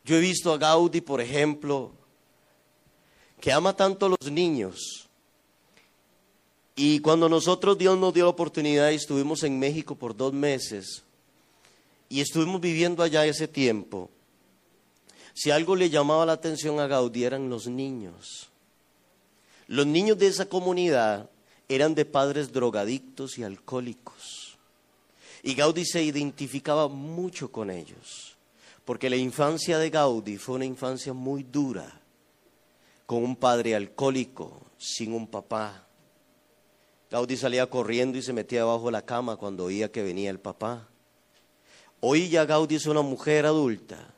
[0.05, 1.93] Yo he visto a Gaudí, por ejemplo,
[3.40, 5.09] que ama tanto a los niños.
[6.77, 11.05] Y cuando nosotros Dios nos dio la oportunidad y estuvimos en México por dos meses
[12.09, 14.11] y estuvimos viviendo allá ese tiempo,
[15.33, 18.51] si algo le llamaba la atención a Gaudí eran los niños.
[19.69, 21.31] Los niños de esa comunidad
[21.69, 24.59] eran de padres drogadictos y alcohólicos.
[25.43, 28.34] Y Gaudí se identificaba mucho con ellos
[28.85, 32.01] porque la infancia de Gaudí fue una infancia muy dura,
[33.07, 35.87] con un padre alcohólico, sin un papá.
[37.11, 40.40] Gaudí salía corriendo y se metía debajo de la cama cuando oía que venía el
[40.40, 40.88] papá.
[42.01, 44.14] Hoy ya Gaudí es una mujer adulta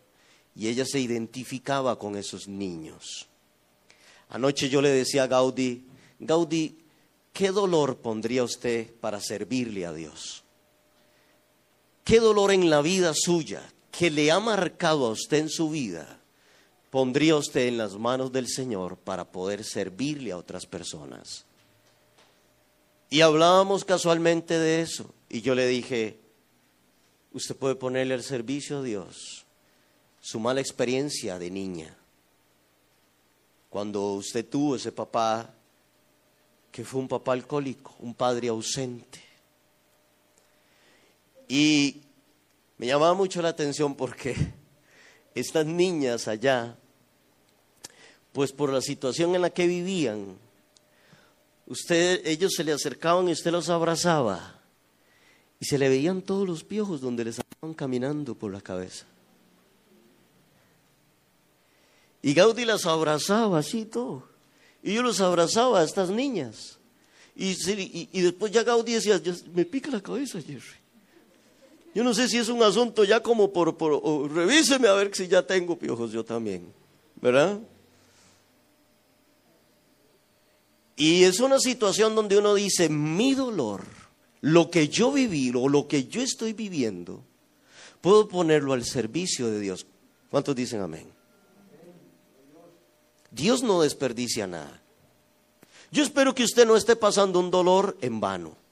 [0.55, 3.29] y ella se identificaba con esos niños.
[4.29, 5.85] Anoche yo le decía a Gaudí,
[6.19, 6.79] Gaudí,
[7.33, 10.43] ¿qué dolor pondría usted para servirle a Dios?
[12.03, 13.63] ¿Qué dolor en la vida suya?
[13.97, 16.21] Que le ha marcado a usted en su vida
[16.91, 21.45] pondría usted en las manos del Señor para poder servirle a otras personas?
[23.09, 25.15] Y hablábamos casualmente de eso.
[25.29, 26.19] Y yo le dije,
[27.33, 29.45] usted puede ponerle al servicio a Dios
[30.21, 31.97] su mala experiencia de niña.
[33.71, 35.55] Cuando usted tuvo ese papá
[36.73, 39.23] que fue un papá alcohólico, un padre ausente.
[41.49, 42.03] Y
[42.79, 44.37] me llamaba mucho la atención porque
[45.35, 46.77] estas niñas allá,
[48.33, 50.37] pues por la situación en la que vivían,
[51.67, 54.61] usted, ellos se le acercaban y usted los abrazaba
[55.59, 59.07] y se le veían todos los piojos donde les estaban caminando por la cabeza.
[62.23, 64.29] Y Gaudí las abrazaba así todo.
[64.83, 66.79] Y yo los abrazaba a estas niñas.
[67.35, 67.55] Y,
[68.21, 69.21] después ya Gaudí decía,
[69.55, 70.61] me pica la cabeza, Jerry.
[71.97, 75.29] Yo no sé si es un asunto ya como por, por revíseme a ver si
[75.29, 76.71] ya tengo piojos yo también,
[77.23, 77.59] ¿verdad?
[80.95, 83.85] Y es una situación donde uno dice, mi dolor,
[84.43, 87.23] lo que yo viví o lo que yo estoy viviendo,
[88.03, 89.87] puedo ponerlo al servicio de Dios.
[90.31, 91.11] ¿Cuántos dicen amén?
[93.31, 94.83] Dios no desperdicia nada.
[95.91, 98.66] Yo espero que usted no esté pasando un dolor en vano.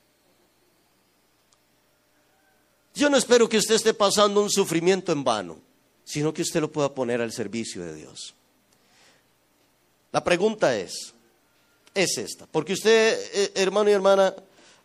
[2.94, 5.59] Yo no espero que usted esté pasando un sufrimiento en vano,
[6.04, 8.35] sino que usted lo pueda poner al servicio de Dios.
[10.12, 11.12] La pregunta es,
[11.92, 14.35] es esta, porque usted, eh, hermano y hermana,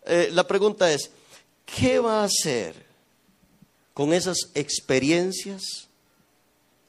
[0.05, 1.11] eh, la pregunta es,
[1.65, 2.73] ¿qué va a hacer
[3.93, 5.61] con esas experiencias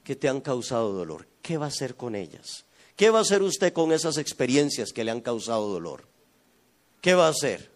[0.03, 1.27] que te han causado dolor?
[1.43, 2.65] ¿Qué va a hacer con ellas?
[2.97, 6.05] ¿Qué va a hacer usted con esas experiencias que le han causado dolor?
[7.03, 7.71] ¿Qué va a hacer?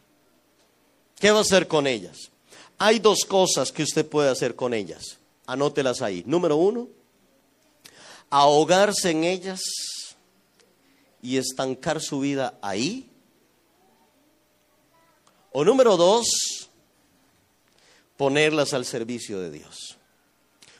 [1.19, 2.31] ¿Qué va a hacer con ellas?
[2.79, 5.19] Hay dos cosas que usted puede hacer con ellas.
[5.47, 6.23] Anótelas ahí.
[6.27, 6.89] Número uno,
[8.31, 9.61] ahogarse en ellas
[11.23, 13.09] y estancar su vida ahí.
[15.53, 16.69] O número dos,
[18.17, 19.97] ponerlas al servicio de Dios.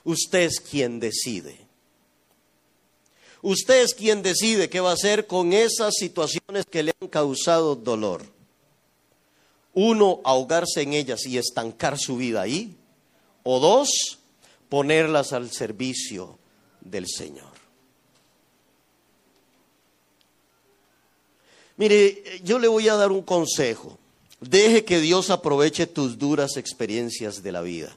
[0.03, 1.65] Usted es quien decide.
[3.41, 7.75] Usted es quien decide qué va a hacer con esas situaciones que le han causado
[7.75, 8.34] dolor.
[9.75, 12.75] Uno, ahogarse en ellas y estancar su vida ahí.
[13.43, 14.17] O dos,
[14.69, 16.39] ponerlas al servicio
[16.81, 17.53] del Señor.
[21.77, 23.99] Mire, yo le voy a dar un consejo.
[24.39, 27.95] Deje que Dios aproveche tus duras experiencias de la vida.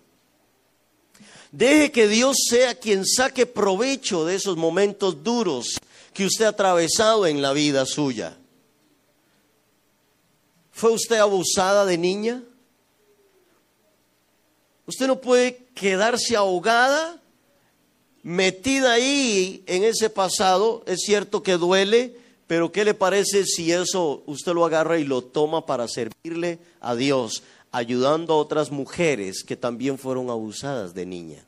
[1.52, 5.78] Deje que Dios sea quien saque provecho de esos momentos duros
[6.12, 8.36] que usted ha atravesado en la vida suya.
[10.78, 12.40] ¿Fue usted abusada de niña?
[14.86, 17.20] Usted no puede quedarse ahogada,
[18.22, 20.84] metida ahí en ese pasado.
[20.86, 25.22] Es cierto que duele, pero ¿qué le parece si eso usted lo agarra y lo
[25.22, 27.42] toma para servirle a Dios?
[27.70, 31.44] ayudando a otras mujeres que también fueron abusadas de niña.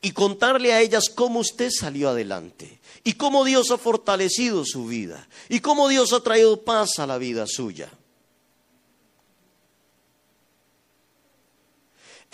[0.00, 5.28] Y contarle a ellas cómo usted salió adelante y cómo Dios ha fortalecido su vida
[5.50, 7.92] y cómo Dios ha traído paz a la vida suya.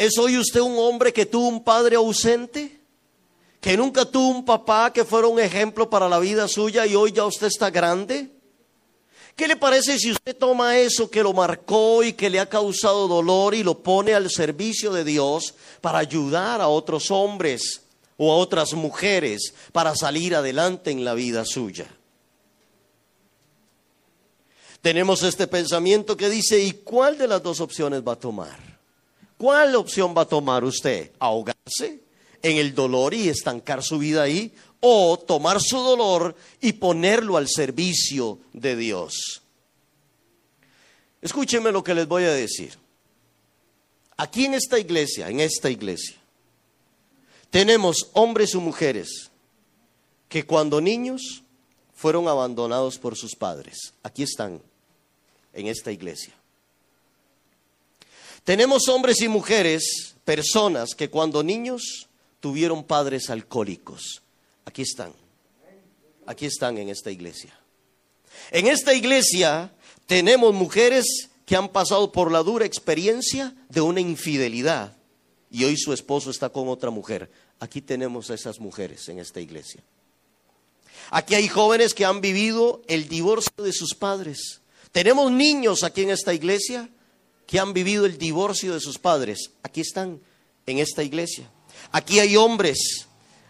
[0.01, 2.81] ¿Es hoy usted un hombre que tuvo un padre ausente?
[3.61, 7.13] ¿Que nunca tuvo un papá que fuera un ejemplo para la vida suya y hoy
[7.13, 8.31] ya usted está grande?
[9.37, 13.09] ¿Qué le parece si usted toma eso que lo marcó y que le ha causado
[13.09, 17.83] dolor y lo pone al servicio de Dios para ayudar a otros hombres
[18.17, 21.95] o a otras mujeres para salir adelante en la vida suya?
[24.81, 28.70] Tenemos este pensamiento que dice, ¿y cuál de las dos opciones va a tomar?
[29.41, 31.13] ¿Cuál opción va a tomar usted?
[31.19, 32.01] ¿Ahogarse
[32.43, 34.53] en el dolor y estancar su vida ahí?
[34.81, 39.43] o tomar su dolor y ponerlo al servicio de Dios.
[41.21, 42.77] Escúchenme lo que les voy a decir.
[44.17, 46.17] Aquí en esta iglesia, en esta iglesia,
[47.51, 49.31] tenemos hombres y mujeres
[50.29, 51.43] que cuando niños
[51.95, 53.93] fueron abandonados por sus padres.
[54.03, 54.63] Aquí están,
[55.53, 56.40] en esta iglesia.
[58.45, 62.09] Tenemos hombres y mujeres, personas que cuando niños
[62.41, 64.23] tuvieron padres alcohólicos.
[64.65, 65.13] Aquí están.
[66.27, 67.57] Aquí están en esta iglesia.
[68.51, 69.73] En esta iglesia
[70.07, 71.05] tenemos mujeres
[71.45, 74.97] que han pasado por la dura experiencia de una infidelidad
[75.51, 77.31] y hoy su esposo está con otra mujer.
[77.59, 79.83] Aquí tenemos a esas mujeres en esta iglesia.
[81.11, 84.61] Aquí hay jóvenes que han vivido el divorcio de sus padres.
[84.93, 86.89] Tenemos niños aquí en esta iglesia
[87.51, 89.51] que han vivido el divorcio de sus padres.
[89.65, 90.21] Aquí están
[90.67, 91.51] en esta iglesia.
[91.91, 93.09] Aquí hay hombres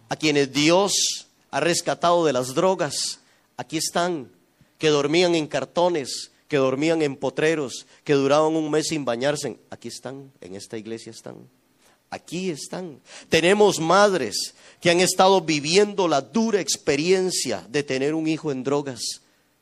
[0.09, 3.21] a quienes Dios ha rescatado de las drogas.
[3.59, 4.33] Aquí están,
[4.79, 9.59] que dormían en cartones, que dormían en potreros, que duraban un mes sin bañarse.
[9.69, 11.47] Aquí están, en esta iglesia están.
[12.09, 13.03] Aquí están.
[13.29, 19.03] Tenemos madres que han estado viviendo la dura experiencia de tener un hijo en drogas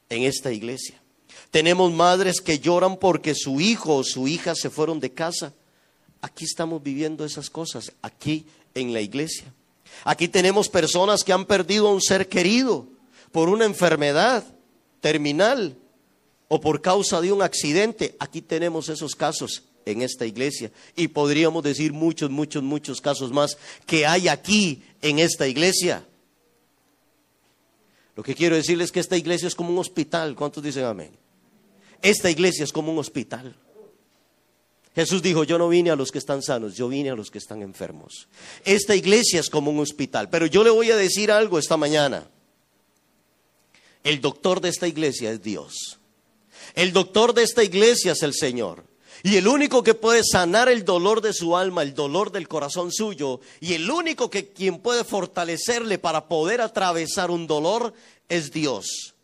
[0.09, 1.03] en esta iglesia.
[1.51, 5.55] Tenemos madres que lloran porque su hijo o su hija se fueron de casa.
[6.21, 9.53] Aquí estamos viviendo esas cosas, aquí en la iglesia.
[10.05, 12.87] Aquí tenemos personas que han perdido a un ser querido
[13.33, 14.45] por una enfermedad
[15.01, 15.77] terminal
[16.49, 18.17] o por causa de un accidente.
[18.19, 20.71] Aquí tenemos esos casos en esta iglesia.
[20.97, 26.05] Y podríamos decir muchos, muchos, muchos casos más que hay aquí en esta iglesia.
[28.17, 30.35] Lo que quiero decirles es que esta iglesia es como un hospital.
[30.35, 31.13] ¿Cuántos dicen amén?
[32.03, 33.57] Esta iglesia es como un hospital.
[34.95, 37.39] Jesús dijo, yo no vine a los que están sanos, yo vine a los que
[37.39, 38.29] están enfermos.
[38.65, 40.29] Esta iglesia es como un hospital.
[40.29, 42.29] Pero yo le voy a decir algo esta mañana.
[44.03, 46.01] El doctor de esta iglesia es Dios.
[46.75, 48.85] El doctor de esta iglesia es el Señor.
[49.23, 52.93] Y el único que puede sanar el dolor de su alma, el dolor del corazón
[52.93, 57.95] suyo, y el único que quien puede fortalecerle para poder atravesar un dolor
[58.29, 59.15] es Dios.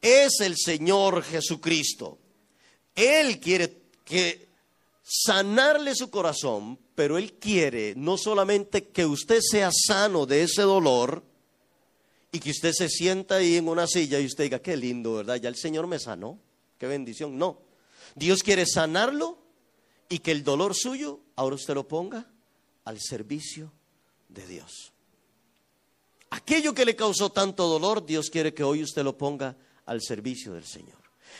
[0.00, 2.18] Es el Señor Jesucristo.
[2.94, 4.48] Él quiere que
[5.02, 11.22] sanarle su corazón, pero él quiere no solamente que usted sea sano de ese dolor
[12.32, 15.36] y que usted se sienta ahí en una silla y usted diga, qué lindo, ¿verdad?
[15.36, 16.38] Ya el Señor me sanó.
[16.78, 17.38] Qué bendición.
[17.38, 17.60] No.
[18.14, 19.38] Dios quiere sanarlo
[20.08, 22.26] y que el dolor suyo ahora usted lo ponga
[22.84, 23.72] al servicio
[24.28, 24.92] de Dios.
[26.30, 30.52] Aquello que le causó tanto dolor, Dios quiere que hoy usted lo ponga al servicio
[30.52, 30.98] del Señor.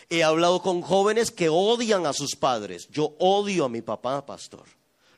[0.09, 2.89] He hablado con jóvenes que odian a sus padres.
[2.89, 4.65] Yo odio a mi papá, pastor.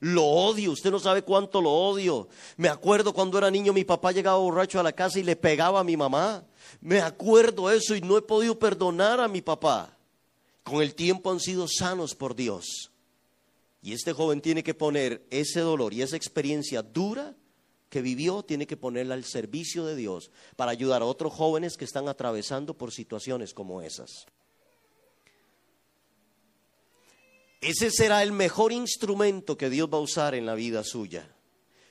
[0.00, 2.28] Lo odio, usted no sabe cuánto lo odio.
[2.56, 5.80] Me acuerdo cuando era niño, mi papá llegaba borracho a la casa y le pegaba
[5.80, 6.44] a mi mamá.
[6.80, 9.98] Me acuerdo eso y no he podido perdonar a mi papá
[10.68, 12.92] con el tiempo han sido sanos por Dios.
[13.82, 17.34] Y este joven tiene que poner ese dolor y esa experiencia dura
[17.88, 21.84] que vivió, tiene que ponerla al servicio de Dios para ayudar a otros jóvenes que
[21.84, 24.26] están atravesando por situaciones como esas.
[27.60, 31.28] Ese será el mejor instrumento que Dios va a usar en la vida suya.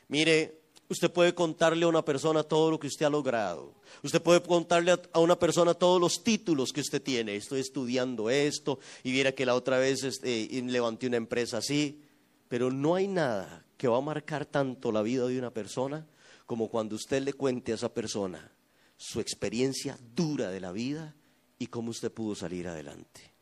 [0.07, 0.57] Mire,
[0.89, 3.73] Usted puede contarle a una persona todo lo que usted ha logrado.
[4.03, 7.35] Usted puede contarle a una persona todos los títulos que usted tiene.
[7.35, 12.01] Estoy estudiando esto y viera que la otra vez este, levanté una empresa así.
[12.47, 16.05] Pero no hay nada que va a marcar tanto la vida de una persona
[16.45, 18.51] como cuando usted le cuente a esa persona
[18.97, 21.15] su experiencia dura de la vida
[21.59, 23.33] y cómo usted pudo salir adelante.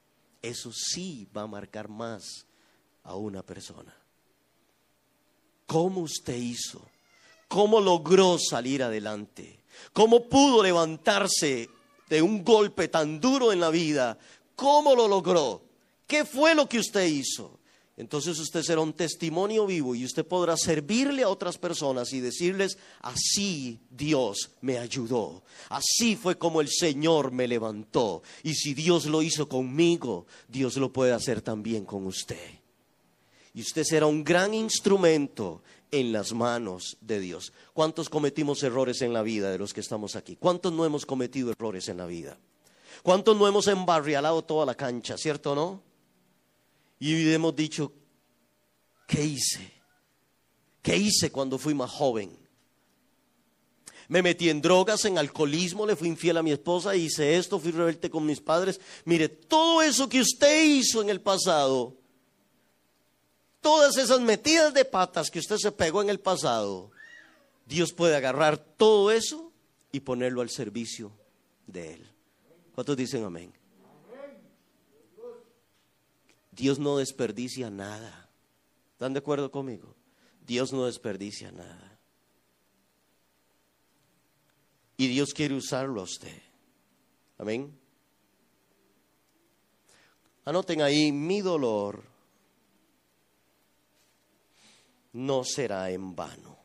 [0.42, 2.46] Eso sí va a marcar más
[3.04, 3.96] a una persona.
[5.66, 6.86] ¿Cómo usted hizo?
[7.48, 9.62] cómo logró salir adelante,
[9.94, 11.70] cómo pudo levantarse
[12.10, 14.18] de un golpe tan duro en la vida,
[14.56, 15.62] cómo lo logró,
[16.08, 17.55] qué fue lo que usted hizo.
[17.98, 22.78] Entonces usted será un testimonio vivo y usted podrá servirle a otras personas y decirles,
[23.00, 28.22] así Dios me ayudó, así fue como el Señor me levantó.
[28.44, 32.60] Y si Dios lo hizo conmigo, Dios lo puede hacer también con usted.
[33.54, 37.54] Y usted será un gran instrumento en las manos de Dios.
[37.74, 40.36] ¿Cuántos cometimos errores en la vida de los que estamos aquí?
[40.36, 42.38] ¿Cuántos no hemos cometido errores en la vida?
[43.04, 45.95] ¿Cuántos no hemos embarrialado toda la cancha, cierto o no?
[47.00, 47.92] Y hemos dicho,
[49.08, 49.72] ¿qué hice?
[50.82, 52.38] ¿Qué hice cuando fui más joven?
[54.08, 57.72] Me metí en drogas, en alcoholismo, le fui infiel a mi esposa, hice esto, fui
[57.72, 58.80] rebelde con mis padres.
[59.04, 61.98] Mire, todo eso que usted hizo en el pasado
[63.66, 66.92] todas esas metidas de patas que usted se pegó en el pasado,
[67.66, 69.52] Dios puede agarrar todo eso
[69.92, 71.12] y ponerlo al servicio
[71.66, 72.12] de Él.
[72.76, 73.52] ¿Cuántos dicen amén?
[76.56, 78.30] Dios no desperdicia nada.
[78.94, 79.94] ¿Están de acuerdo conmigo?
[80.46, 82.00] Dios no desperdicia nada.
[84.98, 86.42] Y Dios quiere usarlo a usted.
[87.38, 87.78] Amén.
[90.46, 92.04] Anoten ahí mi dolor
[95.14, 96.58] no será en vano.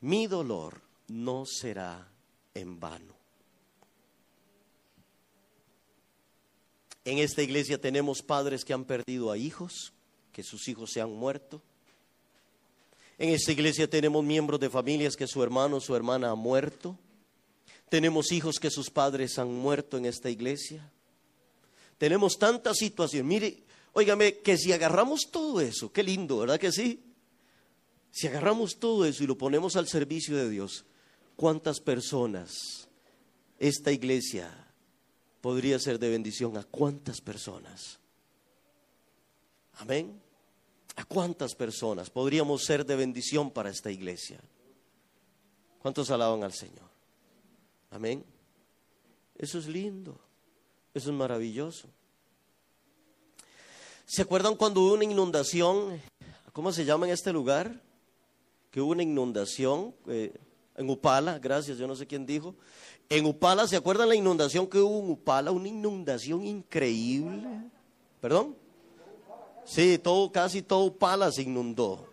[0.00, 2.06] Mi dolor no será
[2.52, 3.13] en vano.
[7.04, 9.92] En esta iglesia tenemos padres que han perdido a hijos,
[10.32, 11.60] que sus hijos se han muerto.
[13.18, 16.98] En esta iglesia tenemos miembros de familias que su hermano o su hermana ha muerto.
[17.88, 20.90] Tenemos hijos que sus padres han muerto en esta iglesia.
[21.98, 23.26] Tenemos tantas situaciones.
[23.26, 27.00] Mire, Óigame, que si agarramos todo eso, qué lindo, ¿verdad que sí?
[28.10, 30.84] Si agarramos todo eso y lo ponemos al servicio de Dios,
[31.36, 32.88] ¿cuántas personas
[33.60, 34.63] esta iglesia
[35.44, 37.98] podría ser de bendición a cuántas personas?
[39.74, 40.18] Amén.
[40.96, 44.40] ¿A cuántas personas podríamos ser de bendición para esta iglesia?
[45.82, 46.88] ¿Cuántos alaban al Señor?
[47.90, 48.24] Amén.
[49.36, 50.18] Eso es lindo.
[50.94, 51.88] Eso es maravilloso.
[54.06, 56.00] ¿Se acuerdan cuando hubo una inundación?
[56.54, 57.82] ¿Cómo se llama en este lugar?
[58.70, 60.32] Que hubo una inundación eh,
[60.76, 62.54] en Upala, gracias, yo no sé quién dijo.
[63.08, 65.50] En Upala, ¿se acuerdan la inundación que hubo en Upala?
[65.50, 67.48] Una inundación increíble.
[68.20, 68.56] ¿Perdón?
[69.64, 72.08] Sí, todo, casi todo Upala se inundó.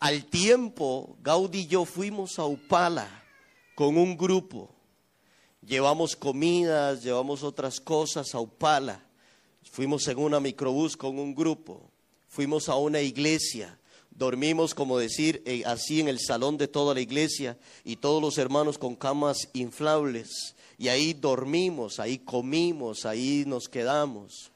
[0.00, 3.08] Al tiempo, Gaudí y yo fuimos a Upala
[3.74, 4.70] con un grupo.
[5.60, 9.04] Llevamos comidas, llevamos otras cosas a Upala.
[9.70, 11.90] Fuimos en una microbús con un grupo.
[12.28, 13.78] Fuimos a una iglesia.
[14.14, 18.38] Dormimos, como decir, eh, así en el salón de toda la iglesia y todos los
[18.38, 20.54] hermanos con camas inflables.
[20.78, 24.52] Y ahí dormimos, ahí comimos, ahí nos quedamos.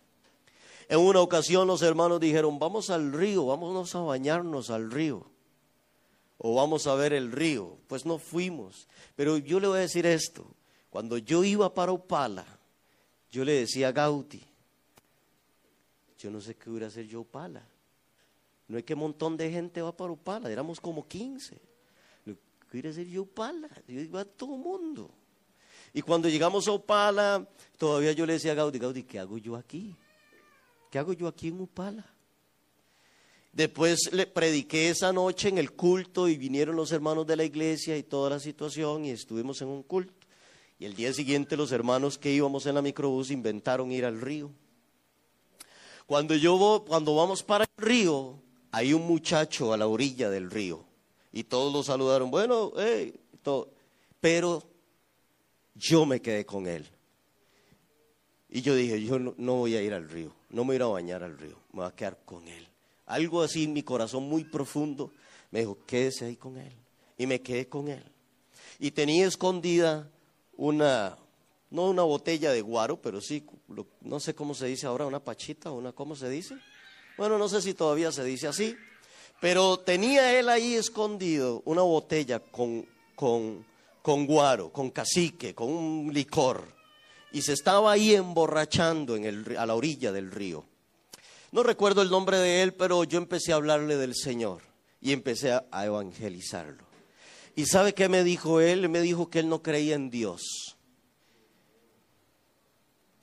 [0.89, 5.27] En una ocasión los hermanos dijeron, vamos al río, vámonos a bañarnos al río.
[6.39, 7.77] O vamos a ver el río.
[7.89, 8.87] Pues no fuimos.
[9.17, 10.47] Pero yo le voy a decir esto.
[10.89, 12.47] Cuando yo iba para Opala,
[13.31, 14.43] yo le decía a Gauti,
[16.19, 17.63] yo no sé qué hubiera hacer yo Opala.
[18.69, 21.59] No es que un montón de gente va para Opala, éramos como 15.
[22.25, 22.37] ¿Qué
[22.71, 23.69] hubiera hacer yo Opala?
[23.89, 25.11] Yo iba a todo el mundo.
[25.95, 27.49] Y cuando llegamos a Opala,
[27.79, 29.97] todavía yo le decía a Gaudí, Gaudí, ¿qué hago yo aquí?
[30.91, 32.05] ¿Qué hago yo aquí en Upala?
[33.53, 37.97] Después le prediqué esa noche en el culto y vinieron los hermanos de la iglesia
[37.97, 40.27] y toda la situación y estuvimos en un culto.
[40.79, 44.51] Y el día siguiente los hermanos que íbamos en la microbús inventaron ir al río.
[46.07, 48.39] Cuando yo cuando vamos para el río,
[48.71, 50.85] hay un muchacho a la orilla del río
[51.33, 52.73] y todos lo saludaron, bueno,
[54.21, 54.63] pero
[55.75, 56.87] yo me quedé con él.
[58.51, 60.83] Y yo dije, yo no, voy a ir al río, no me voy a ir
[60.83, 62.67] a bañar al río, me voy a quedar con él.
[63.07, 65.13] Algo así en mi corazón muy profundo
[65.51, 66.73] me dijo, quédese ahí con él.
[67.17, 68.03] Y me quedé con él.
[68.79, 70.11] Y tenía escondida
[70.57, 71.17] una,
[71.71, 73.45] no una botella de guaro, pero sí,
[74.01, 76.57] no sé cómo se dice ahora, una pachita, una, ¿cómo se dice?
[77.19, 78.75] Bueno, no sé si todavía se dice así,
[79.41, 83.67] pero tenía él ahí escondido una botella con, con,
[84.01, 86.79] con guaro, con cacique, con un licor
[87.33, 90.65] y se estaba ahí emborrachando en el, a la orilla del río.
[91.53, 94.63] No recuerdo el nombre de él, pero yo empecé a hablarle del Señor
[95.01, 96.85] y empecé a, evangelizarlo.
[97.55, 98.89] ¿Y sabe qué me dijo él?
[98.89, 100.77] Me dijo que él no creía en Dios.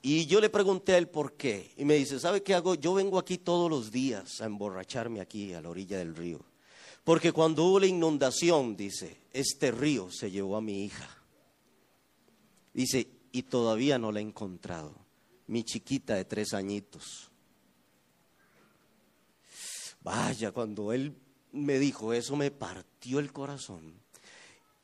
[0.08, 1.72] Y yo le pregunté a él por qué.
[1.76, 2.76] Y me dice, ¿sabe qué hago?
[2.76, 6.46] Yo vengo aquí todos los días a emborracharme aquí a la orilla del río.
[7.02, 11.08] Porque cuando hubo la inundación, dice, este río se llevó a mi hija.
[12.72, 14.94] Dice, y todavía no la he encontrado.
[15.48, 17.32] Mi chiquita de tres añitos.
[20.02, 21.16] Vaya, cuando él
[21.50, 24.00] me dijo eso me partió el corazón.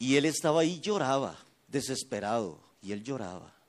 [0.01, 3.62] Y él estaba ahí lloraba, desesperado, y él lloraba.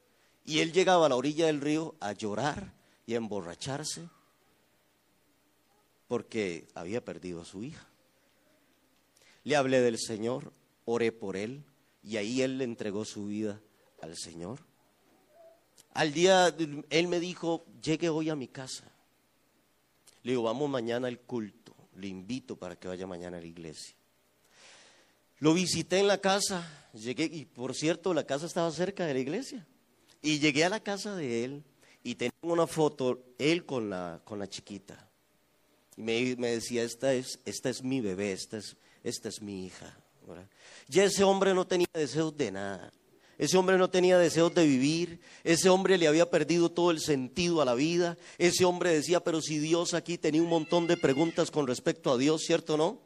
[0.46, 2.74] Y él llegaba a la orilla del río a llorar
[3.06, 4.10] y a emborracharse
[6.08, 7.88] porque había perdido a su hija.
[9.44, 10.54] Le hablé del Señor,
[10.86, 11.64] oré por él
[12.04, 13.60] y ahí él le entregó su vida
[14.02, 14.60] al Señor.
[15.94, 16.54] Al día,
[16.90, 18.92] él me dijo, llegue hoy a mi casa.
[20.24, 21.76] Le digo, vamos mañana al culto.
[21.96, 23.96] Le invito para que vaya mañana a la iglesia.
[25.40, 29.20] Lo visité en la casa, llegué, y por cierto, la casa estaba cerca de la
[29.20, 29.68] iglesia.
[30.24, 31.64] Y llegué a la casa de él
[32.02, 35.10] y tenía una foto, él con la, con la chiquita.
[35.98, 39.96] Y me, decía, esta es, esta es mi bebé, esta es, esta es mi hija.
[40.88, 42.92] Ya ese hombre no tenía deseos de nada.
[43.38, 47.62] Ese hombre no tenía deseos de vivir, ese hombre le había perdido todo el sentido
[47.62, 51.50] a la vida, ese hombre decía, pero si Dios aquí tenía un montón de preguntas
[51.50, 53.02] con respecto a Dios, ¿cierto o no?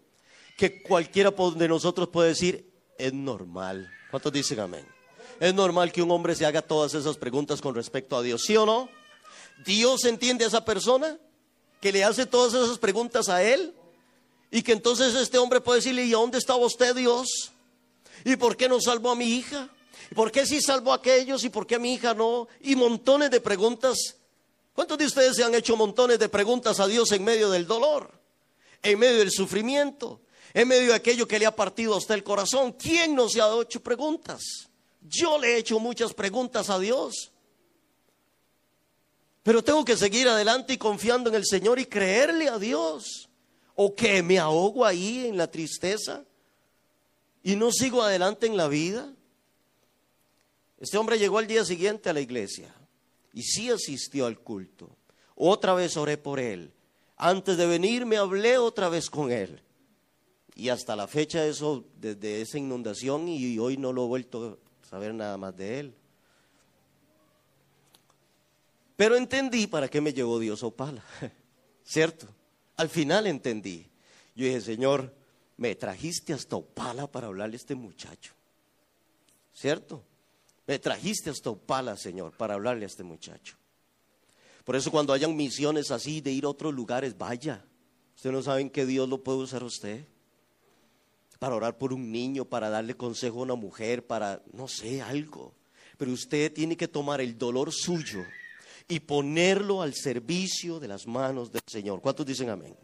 [0.57, 3.89] Que cualquiera de nosotros puede decir, es normal.
[4.11, 4.96] ¿Cuántos dicen amén?
[5.39, 8.57] Es normal que un hombre se haga todas esas preguntas con respecto a Dios, ¿sí
[8.57, 8.89] o no?
[9.65, 11.17] Dios entiende a esa persona
[11.81, 13.73] que le hace todas esas preguntas a él
[14.49, 17.51] y que entonces este hombre puede decirle, ¿y a dónde estaba usted Dios?
[18.23, 19.69] ¿Y por qué no salvó a mi hija?
[20.09, 22.47] ¿Y por qué sí salvó a aquellos y por qué a mi hija no?
[22.61, 24.15] Y montones de preguntas.
[24.73, 28.11] ¿Cuántos de ustedes se han hecho montones de preguntas a Dios en medio del dolor?
[28.83, 30.21] En medio del sufrimiento,
[30.53, 32.73] en medio de aquello que le ha partido hasta el corazón.
[32.73, 34.66] ¿Quién no se ha hecho preguntas?
[35.09, 37.31] Yo le he hecho muchas preguntas a Dios.
[39.43, 43.29] Pero tengo que seguir adelante y confiando en el Señor y creerle a Dios.
[43.75, 46.23] ¿O que me ahogo ahí en la tristeza?
[47.47, 49.09] y no sigo adelante en la vida.
[50.79, 52.75] Este hombre llegó al día siguiente a la iglesia
[53.33, 54.89] y sí asistió al culto.
[55.33, 56.73] Otra vez oré por él.
[57.15, 59.61] Antes de venir me hablé otra vez con él.
[60.55, 65.13] Y hasta la fecha eso, desde esa inundación y hoy no lo he vuelto saber
[65.13, 65.93] nada más de él.
[68.95, 71.03] Pero entendí para qué me llevó Dios a Opala,
[71.83, 72.27] ¿cierto?
[72.77, 73.85] Al final entendí.
[74.35, 75.13] Yo dije, Señor,
[75.57, 78.33] me trajiste hasta Opala para hablarle a este muchacho,
[79.53, 80.03] ¿cierto?
[80.65, 83.55] Me trajiste hasta Opala, Señor, para hablarle a este muchacho.
[84.63, 87.63] Por eso cuando hayan misiones así de ir a otros lugares, vaya.
[88.15, 90.05] Ustedes no saben que Dios lo puede usar a usted.
[91.39, 95.53] Para orar por un niño, para darle consejo a una mujer, para, no sé, algo.
[95.97, 98.23] Pero usted tiene que tomar el dolor suyo
[98.87, 102.01] y ponerlo al servicio de las manos del Señor.
[102.01, 102.75] ¿Cuántos dicen amén?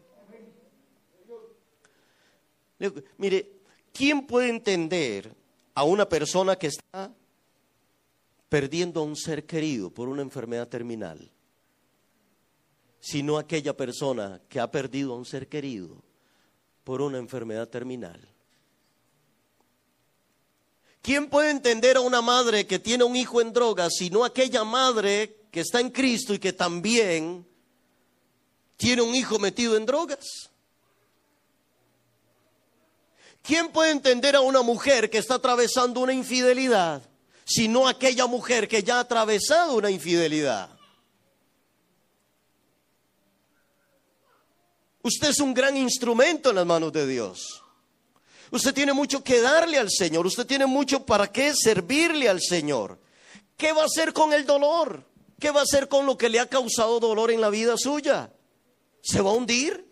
[3.16, 3.52] Mire,
[3.92, 5.34] ¿quién puede entender
[5.74, 7.12] a una persona que está
[8.48, 11.30] perdiendo a un ser querido por una enfermedad terminal?
[13.00, 16.02] Sino aquella persona que ha perdido a un ser querido
[16.84, 18.33] por una enfermedad terminal.
[21.04, 25.44] ¿Quién puede entender a una madre que tiene un hijo en drogas, sino aquella madre
[25.52, 27.46] que está en Cristo y que también
[28.76, 30.50] tiene un hijo metido en drogas.
[33.42, 37.02] ¿Quién puede entender a una mujer que está atravesando una infidelidad,
[37.44, 40.70] sino aquella mujer que ya ha atravesado una infidelidad?
[45.02, 47.63] Usted es un gran instrumento en las manos de Dios.
[48.50, 50.26] Usted tiene mucho que darle al Señor.
[50.26, 52.98] Usted tiene mucho para qué servirle al Señor.
[53.56, 55.04] ¿Qué va a hacer con el dolor?
[55.38, 58.32] ¿Qué va a hacer con lo que le ha causado dolor en la vida suya?
[59.02, 59.86] ¿Se va a hundir?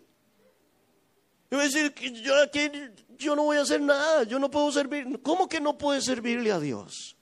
[1.51, 1.93] Y va a decir,
[2.23, 2.71] yo aquí
[3.17, 5.21] yo no voy a hacer nada, yo no puedo servir.
[5.21, 7.15] ¿Cómo que no puedes servirle a Dios?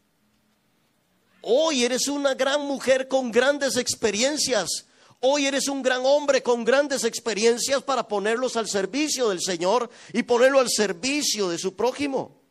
[1.41, 4.85] Hoy eres una gran mujer con grandes experiencias.
[5.21, 10.23] Hoy eres un gran hombre con grandes experiencias para ponerlos al servicio del Señor y
[10.23, 12.41] ponerlo al servicio de su prójimo.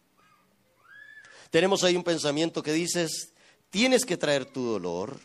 [1.50, 3.32] Tenemos ahí un pensamiento que dices,
[3.70, 5.20] tienes que traer tu dolor,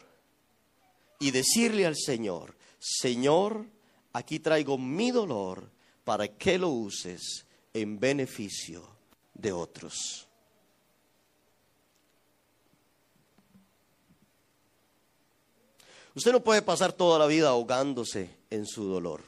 [1.20, 3.66] y decirle al Señor, Señor,
[4.14, 5.72] aquí traigo mi dolor
[6.04, 8.88] para que lo uses en beneficio
[9.34, 10.25] de otros.
[16.16, 19.22] Usted no puede pasar toda la vida ahogándose en su dolor.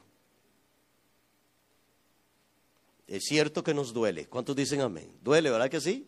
[3.08, 4.28] Es cierto que nos duele.
[4.28, 5.12] ¿Cuántos dicen amén?
[5.22, 6.08] Duele, ¿verdad que sí?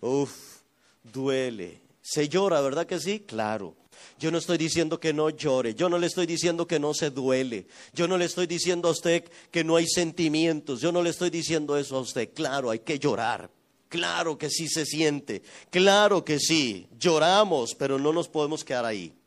[0.00, 0.62] Uf,
[1.04, 1.80] duele.
[2.02, 3.20] Se llora, ¿verdad que sí?
[3.20, 3.76] Claro.
[4.18, 7.10] Yo no estoy diciendo que no llore, yo no le estoy diciendo que no se
[7.10, 11.10] duele, yo no le estoy diciendo a usted que no hay sentimientos, yo no le
[11.10, 12.32] estoy diciendo eso a usted.
[12.32, 13.50] Claro, hay que llorar,
[13.88, 19.19] claro que sí se siente, claro que sí, lloramos, pero no nos podemos quedar ahí.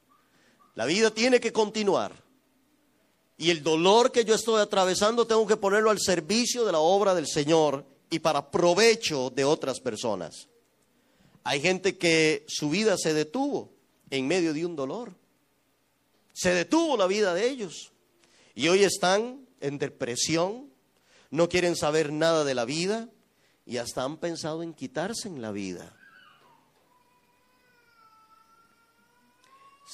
[0.75, 2.23] La vida tiene que continuar.
[3.37, 7.13] Y el dolor que yo estoy atravesando tengo que ponerlo al servicio de la obra
[7.13, 10.47] del Señor y para provecho de otras personas.
[11.43, 13.71] Hay gente que su vida se detuvo
[14.09, 15.13] en medio de un dolor.
[16.31, 17.91] Se detuvo la vida de ellos
[18.55, 20.69] y hoy están en depresión,
[21.31, 23.09] no quieren saber nada de la vida
[23.65, 25.95] y hasta han pensado en quitarse en la vida.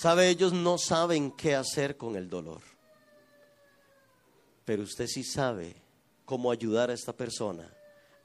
[0.01, 2.61] Sabe, ellos no saben qué hacer con el dolor,
[4.63, 5.75] pero usted sí sabe
[6.23, 7.69] cómo ayudar a esta persona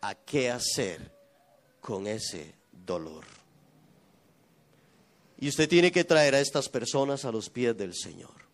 [0.01, 1.11] a qué hacer
[1.81, 3.25] con ese dolor.
[5.37, 8.47] Y usted tiene que traer a estas personas a los pies del Señor.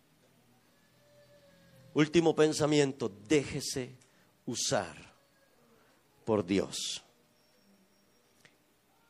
[1.93, 3.97] Último pensamiento, déjese
[4.47, 4.95] usar
[6.25, 7.03] por Dios.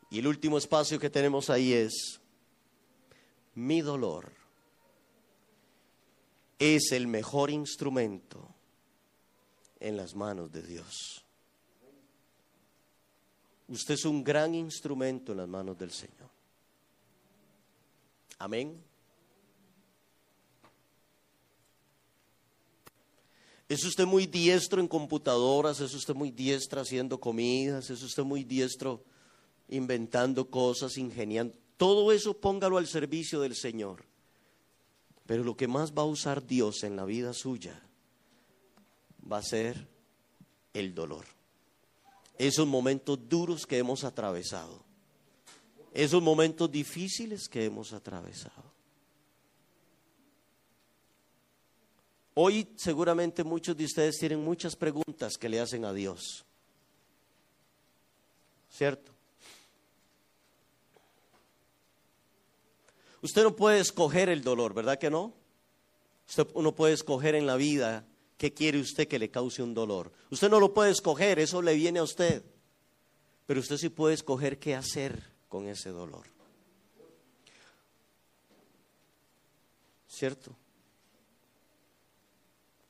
[0.09, 2.20] Y el último espacio que tenemos ahí es,
[3.55, 4.31] mi dolor
[6.59, 8.47] es el mejor instrumento
[9.79, 11.23] en las manos de Dios.
[13.67, 16.29] Usted es un gran instrumento en las manos del Señor.
[18.37, 18.83] Amén.
[23.69, 25.79] ¿Es usted muy diestro en computadoras?
[25.79, 27.89] ¿Es usted muy diestro haciendo comidas?
[27.89, 29.01] ¿Es usted muy diestro
[29.69, 31.55] inventando cosas, ingeniando?
[31.81, 34.05] Todo eso póngalo al servicio del Señor.
[35.25, 37.81] Pero lo que más va a usar Dios en la vida suya
[39.31, 39.87] va a ser
[40.75, 41.25] el dolor.
[42.37, 44.85] Esos momentos duros que hemos atravesado
[45.93, 48.71] esos momentos difíciles que hemos atravesado.
[52.35, 56.45] Hoy seguramente muchos de ustedes tienen muchas preguntas que le hacen a Dios.
[58.69, 59.10] ¿cierto?
[63.21, 65.33] Usted no puede escoger el dolor, ¿verdad que no?
[66.27, 68.05] Usted no puede escoger en la vida
[68.37, 70.11] qué quiere usted que le cause un dolor.
[70.31, 72.43] Usted no lo puede escoger, eso le viene a usted.
[73.45, 76.25] Pero usted sí puede escoger qué hacer con ese dolor.
[80.07, 80.55] ¿Cierto?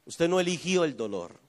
[0.05, 1.39] Usted no eligió el dolor.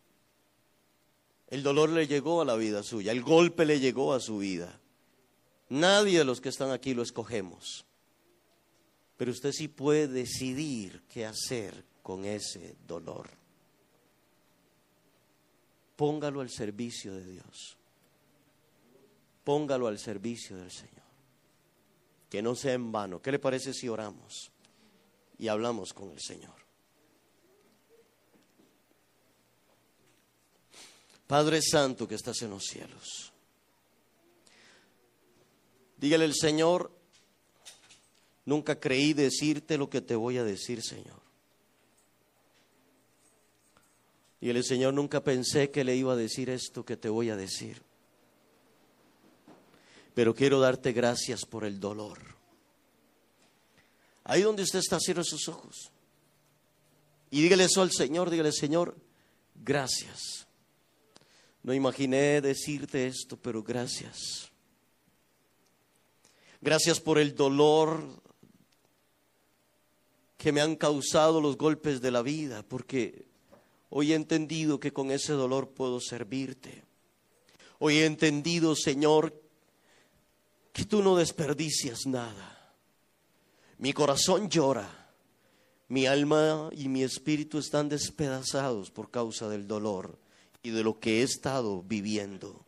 [1.49, 4.81] El dolor le llegó a la vida suya, el golpe le llegó a su vida.
[5.69, 7.85] Nadie de los que están aquí lo escogemos.
[9.23, 13.31] Pero usted sí puede decidir qué hacer con ese dolor.
[15.95, 17.77] Póngalo al servicio de Dios.
[19.45, 21.05] Póngalo al servicio del Señor.
[22.29, 23.23] Que no sea en vano.
[23.23, 24.51] ¿Qué le parece si oramos
[25.39, 26.57] y hablamos con el Señor?
[31.29, 33.33] Padre Santo que estás en los cielos.
[35.97, 37.02] Dígale el Señor,
[38.45, 41.21] nunca creí decirte lo que te voy a decir, Señor.
[44.41, 47.83] Dígale, Señor, nunca pensé que le iba a decir esto que te voy a decir.
[50.15, 52.19] Pero quiero darte gracias por el dolor.
[54.25, 55.91] Ahí donde usted está, cierre sus ojos.
[57.31, 58.97] Y dígale eso al Señor, dígale, Señor,
[59.55, 60.43] gracias
[61.63, 64.51] no imaginé decirte esto, pero gracias.
[66.61, 68.03] Gracias por el dolor
[70.43, 73.27] que me han causado los golpes de la vida, porque
[73.91, 76.83] hoy he entendido que con ese dolor puedo servirte.
[77.79, 79.41] Hoy he entendido, Señor,
[80.73, 82.75] que tú no desperdicias nada.
[83.79, 85.13] Mi corazón llora,
[85.87, 90.19] mi alma y mi espíritu están despedazados por causa del dolor
[90.61, 92.67] y de lo que he estado viviendo.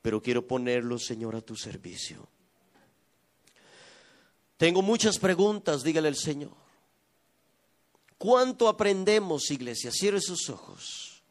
[0.00, 2.26] Pero quiero ponerlo, Señor, a tu servicio.
[4.56, 6.63] Tengo muchas preguntas, dígale el Señor.
[8.18, 9.90] ¿Cuánto aprendemos, iglesia?
[9.90, 11.22] Cierre sus ojos.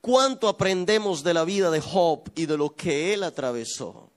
[0.00, 4.10] ¿Cuánto aprendemos de la vida de Job y de lo que él atravesó?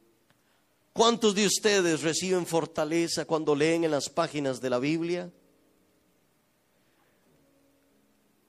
[0.94, 5.32] ¿Cuántos de ustedes reciben fortaleza cuando leen en las páginas de la Biblia?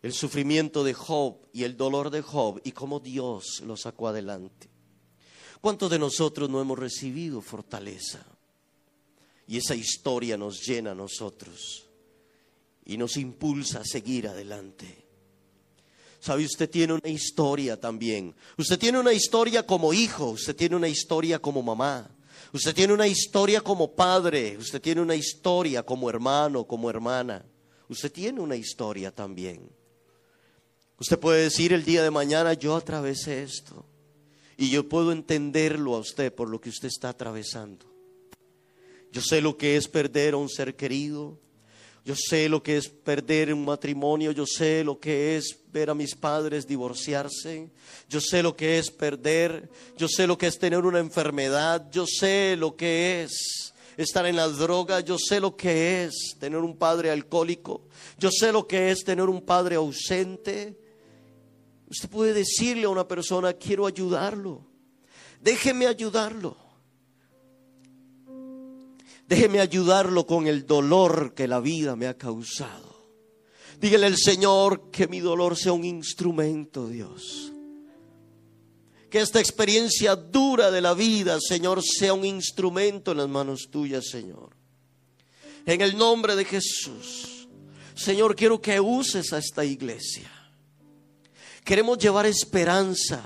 [0.07, 4.70] el sufrimiento de Job y el dolor de Job y cómo Dios lo sacó adelante.
[5.61, 8.24] ¿Cuántos de nosotros no hemos recibido fortaleza?
[9.48, 11.86] Y esa historia nos llena a nosotros
[12.87, 15.05] y nos impulsa a seguir adelante.
[16.20, 16.45] ¿Sabe?
[16.45, 18.34] Usted tiene una historia también.
[18.57, 22.09] Usted tiene una historia como hijo, usted tiene una historia como mamá,
[22.53, 27.45] usted tiene una historia como padre, usted tiene una historia como hermano, como hermana.
[27.89, 29.70] Usted tiene una historia también.
[30.99, 33.84] Usted puede decir el día de mañana, yo atravesé esto.
[34.57, 37.84] Y yo puedo entenderlo a usted por lo que usted está atravesando.
[39.12, 41.39] Yo sé lo que es perder a un ser querido.
[42.07, 44.30] Yo sé lo que es perder un matrimonio.
[44.30, 47.68] Yo sé lo que es ver a mis padres divorciarse.
[48.09, 49.68] Yo sé lo que es perder.
[49.96, 51.90] Yo sé lo que es tener una enfermedad.
[51.90, 55.00] Yo sé lo que es estar en la droga.
[55.00, 57.88] Yo sé lo que es tener un padre alcohólico.
[58.20, 60.78] Yo sé lo que es tener un padre ausente.
[61.90, 64.64] Usted puede decirle a una persona, quiero ayudarlo.
[65.40, 66.66] Déjeme ayudarlo.
[69.29, 72.97] Déjeme ayudarlo con el dolor que la vida me ha causado.
[73.81, 77.53] Dígale al Señor que mi dolor sea un instrumento, Dios.
[79.11, 84.07] Que esta experiencia dura de la vida, Señor, sea un instrumento en las manos tuyas,
[84.09, 84.51] Señor.
[85.66, 87.49] En el nombre de Jesús.
[87.95, 90.31] Señor, quiero que uses a esta iglesia.
[91.64, 93.22] Queremos llevar esperanza.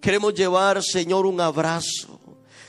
[0.00, 2.20] Queremos llevar, Señor, un abrazo.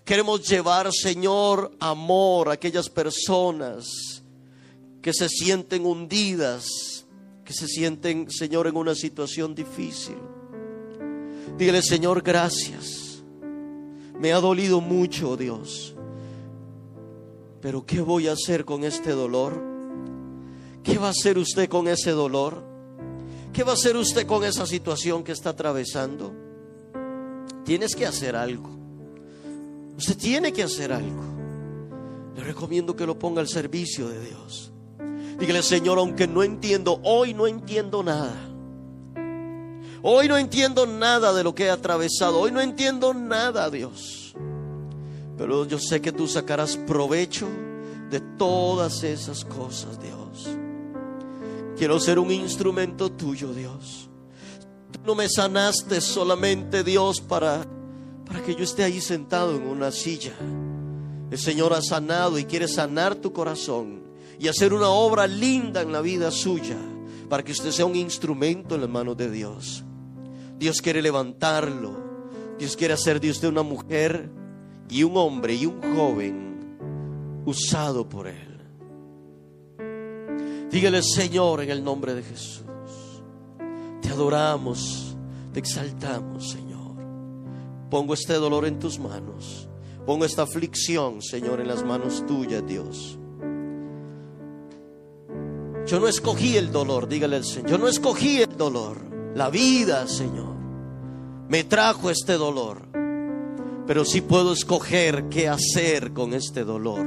[0.06, 4.22] Queremos llevar, Señor, amor a aquellas personas
[5.02, 7.08] que se sienten hundidas,
[7.44, 10.18] que se sienten, Señor, en una situación difícil.
[11.58, 13.24] Dígale, Señor, gracias.
[14.20, 15.96] Me ha dolido mucho, Dios.
[17.60, 19.60] Pero ¿qué voy a hacer con este dolor?
[20.84, 22.64] ¿Qué va a hacer usted con ese dolor?
[23.52, 26.32] ¿Qué va a hacer usted con esa situación que está atravesando?
[27.64, 28.85] Tienes que hacer algo.
[29.98, 31.24] Usted tiene que hacer algo.
[32.36, 34.72] Le recomiendo que lo ponga al servicio de Dios.
[35.40, 38.36] Dígale, Señor, aunque no entiendo, hoy no entiendo nada.
[40.02, 42.40] Hoy no entiendo nada de lo que he atravesado.
[42.40, 44.36] Hoy no entiendo nada, Dios.
[45.38, 47.48] Pero yo sé que tú sacarás provecho
[48.10, 50.48] de todas esas cosas, Dios.
[51.78, 54.10] Quiero ser un instrumento tuyo, Dios.
[54.92, 57.66] Tú no me sanaste solamente, Dios, para,
[58.26, 60.34] para que yo esté ahí sentado en una silla.
[61.32, 64.04] El Señor ha sanado y quiere sanar tu corazón
[64.40, 66.78] y hacer una obra linda en la vida suya
[67.30, 69.84] para que usted sea un instrumento en las manos de Dios.
[70.58, 72.04] Dios quiere levantarlo.
[72.58, 74.30] Dios quiere hacer de usted una mujer
[74.90, 76.78] y un hombre y un joven
[77.46, 78.56] usado por Él.
[80.72, 82.64] Dígale, Señor, en el nombre de Jesús.
[84.02, 85.16] Te adoramos,
[85.54, 86.65] te exaltamos, Señor.
[87.90, 89.70] Pongo este dolor en tus manos.
[90.06, 93.18] Pongo esta aflicción, Señor, en las manos tuyas, Dios.
[95.88, 97.70] Yo no escogí el dolor, dígale al Señor.
[97.70, 98.98] Yo no escogí el dolor.
[99.36, 100.56] La vida, Señor,
[101.50, 102.88] me trajo este dolor.
[103.88, 107.06] Pero sí puedo escoger qué hacer con este dolor.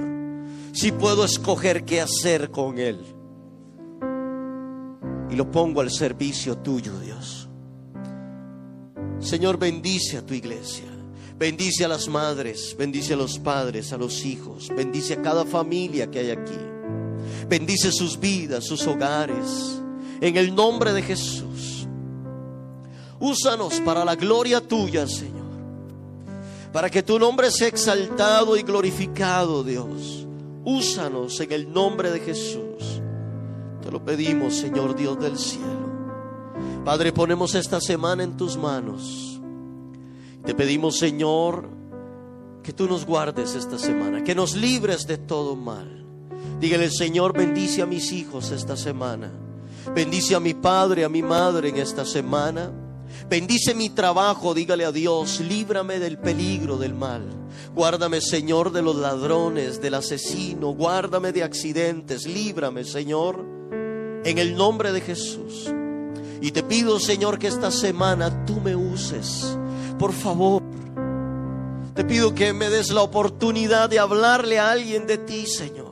[0.73, 3.01] Sí puedo escoger qué hacer con él.
[5.31, 7.38] Y lo pongo al servicio tuyo, Dios.
[9.29, 10.87] Señor, bendice a tu iglesia.
[11.39, 16.11] Bendice a las madres, bendice a los padres, a los hijos, bendice a cada familia
[16.11, 16.57] que hay aquí.
[17.47, 19.83] Bendice sus vidas, sus hogares.
[20.23, 21.87] En el nombre de Jesús.
[23.21, 25.37] Úsanos para la gloria tuya, Señor.
[26.73, 30.27] Para que tu nombre sea exaltado y glorificado, Dios.
[30.65, 33.03] Úsanos en el nombre de Jesús.
[33.83, 35.78] Te lo pedimos, Señor Dios del cielo.
[36.89, 39.39] Padre, ponemos esta semana en tus manos.
[40.43, 41.69] Te pedimos, Señor,
[42.63, 46.07] que tú nos guardes esta semana, que nos libres de todo mal.
[46.59, 49.31] Dígale, Señor, bendice a mis hijos esta semana.
[49.95, 52.73] Bendice a mi padre, a mi madre en esta semana.
[53.29, 57.23] Bendice mi trabajo, dígale a Dios, líbrame del peligro del mal.
[57.75, 60.69] Guárdame, Señor, de los ladrones, del asesino.
[60.69, 62.27] Guárdame de accidentes.
[62.27, 63.45] Líbrame, Señor,
[64.25, 65.71] en el nombre de Jesús.
[66.41, 69.57] Y te pido, Señor, que esta semana tú me uses.
[69.99, 70.63] Por favor,
[71.95, 75.89] te pido que me des la oportunidad de hablarle a alguien de ti, Señor.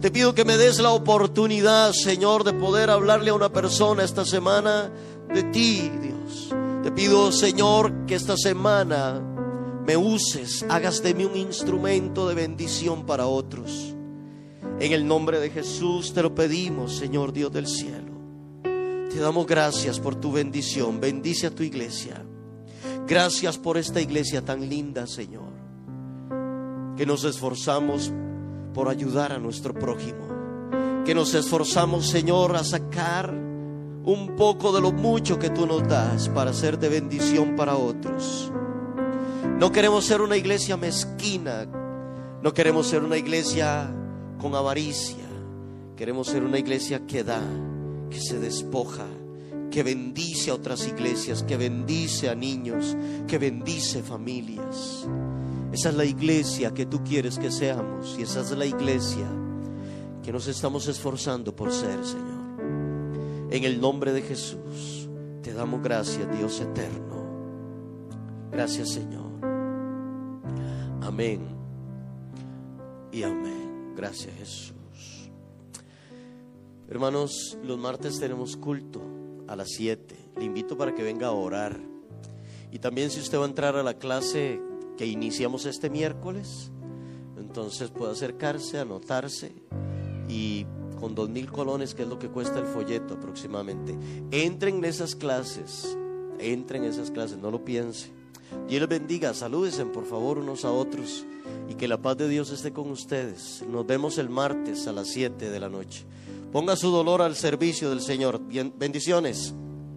[0.00, 4.24] Te pido que me des la oportunidad, Señor, de poder hablarle a una persona esta
[4.24, 4.90] semana
[5.32, 6.54] de ti, Dios.
[6.82, 9.20] Te pido, Señor, que esta semana
[9.84, 13.94] me uses, hagas de mí un instrumento de bendición para otros.
[14.78, 18.07] En el nombre de Jesús te lo pedimos, Señor Dios del cielo.
[19.10, 21.00] Te damos gracias por tu bendición.
[21.00, 22.24] Bendice a tu iglesia.
[23.06, 25.52] Gracias por esta iglesia tan linda, Señor.
[26.96, 28.12] Que nos esforzamos
[28.74, 30.28] por ayudar a nuestro prójimo.
[31.06, 33.32] Que nos esforzamos, Señor, a sacar
[34.04, 38.52] un poco de lo mucho que tú nos das para ser de bendición para otros.
[39.58, 41.66] No queremos ser una iglesia mezquina,
[42.42, 43.90] no queremos ser una iglesia
[44.40, 45.24] con avaricia,
[45.96, 47.42] queremos ser una iglesia que da,
[48.10, 49.06] que se despoja,
[49.70, 52.96] que bendice a otras iglesias, que bendice a niños,
[53.26, 55.06] que bendice familias.
[55.72, 59.26] Esa es la iglesia que tú quieres que seamos y esa es la iglesia
[60.22, 62.38] que nos estamos esforzando por ser, Señor.
[63.50, 65.08] En el nombre de Jesús
[65.42, 67.08] te damos gracias, Dios eterno.
[68.50, 69.28] Gracias, Señor.
[71.02, 71.46] Amén
[73.12, 73.94] y amén.
[73.96, 74.77] Gracias, Jesús.
[76.90, 79.02] Hermanos, los martes tenemos culto
[79.46, 80.14] a las 7.
[80.38, 81.78] Le invito para que venga a orar.
[82.72, 84.58] Y también si usted va a entrar a la clase
[84.96, 86.70] que iniciamos este miércoles,
[87.36, 89.52] entonces puede acercarse, anotarse
[90.30, 90.64] y
[90.98, 93.96] con dos mil colones, que es lo que cuesta el folleto aproximadamente,
[94.30, 95.94] entren en esas clases,
[96.38, 98.10] entren en esas clases, no lo piense.
[98.66, 101.26] Dios les bendiga, salúdense por favor unos a otros
[101.68, 103.62] y que la paz de Dios esté con ustedes.
[103.68, 106.06] Nos vemos el martes a las 7 de la noche.
[106.52, 108.40] Ponga su dolor al servicio del Señor.
[108.76, 109.54] Bendiciones.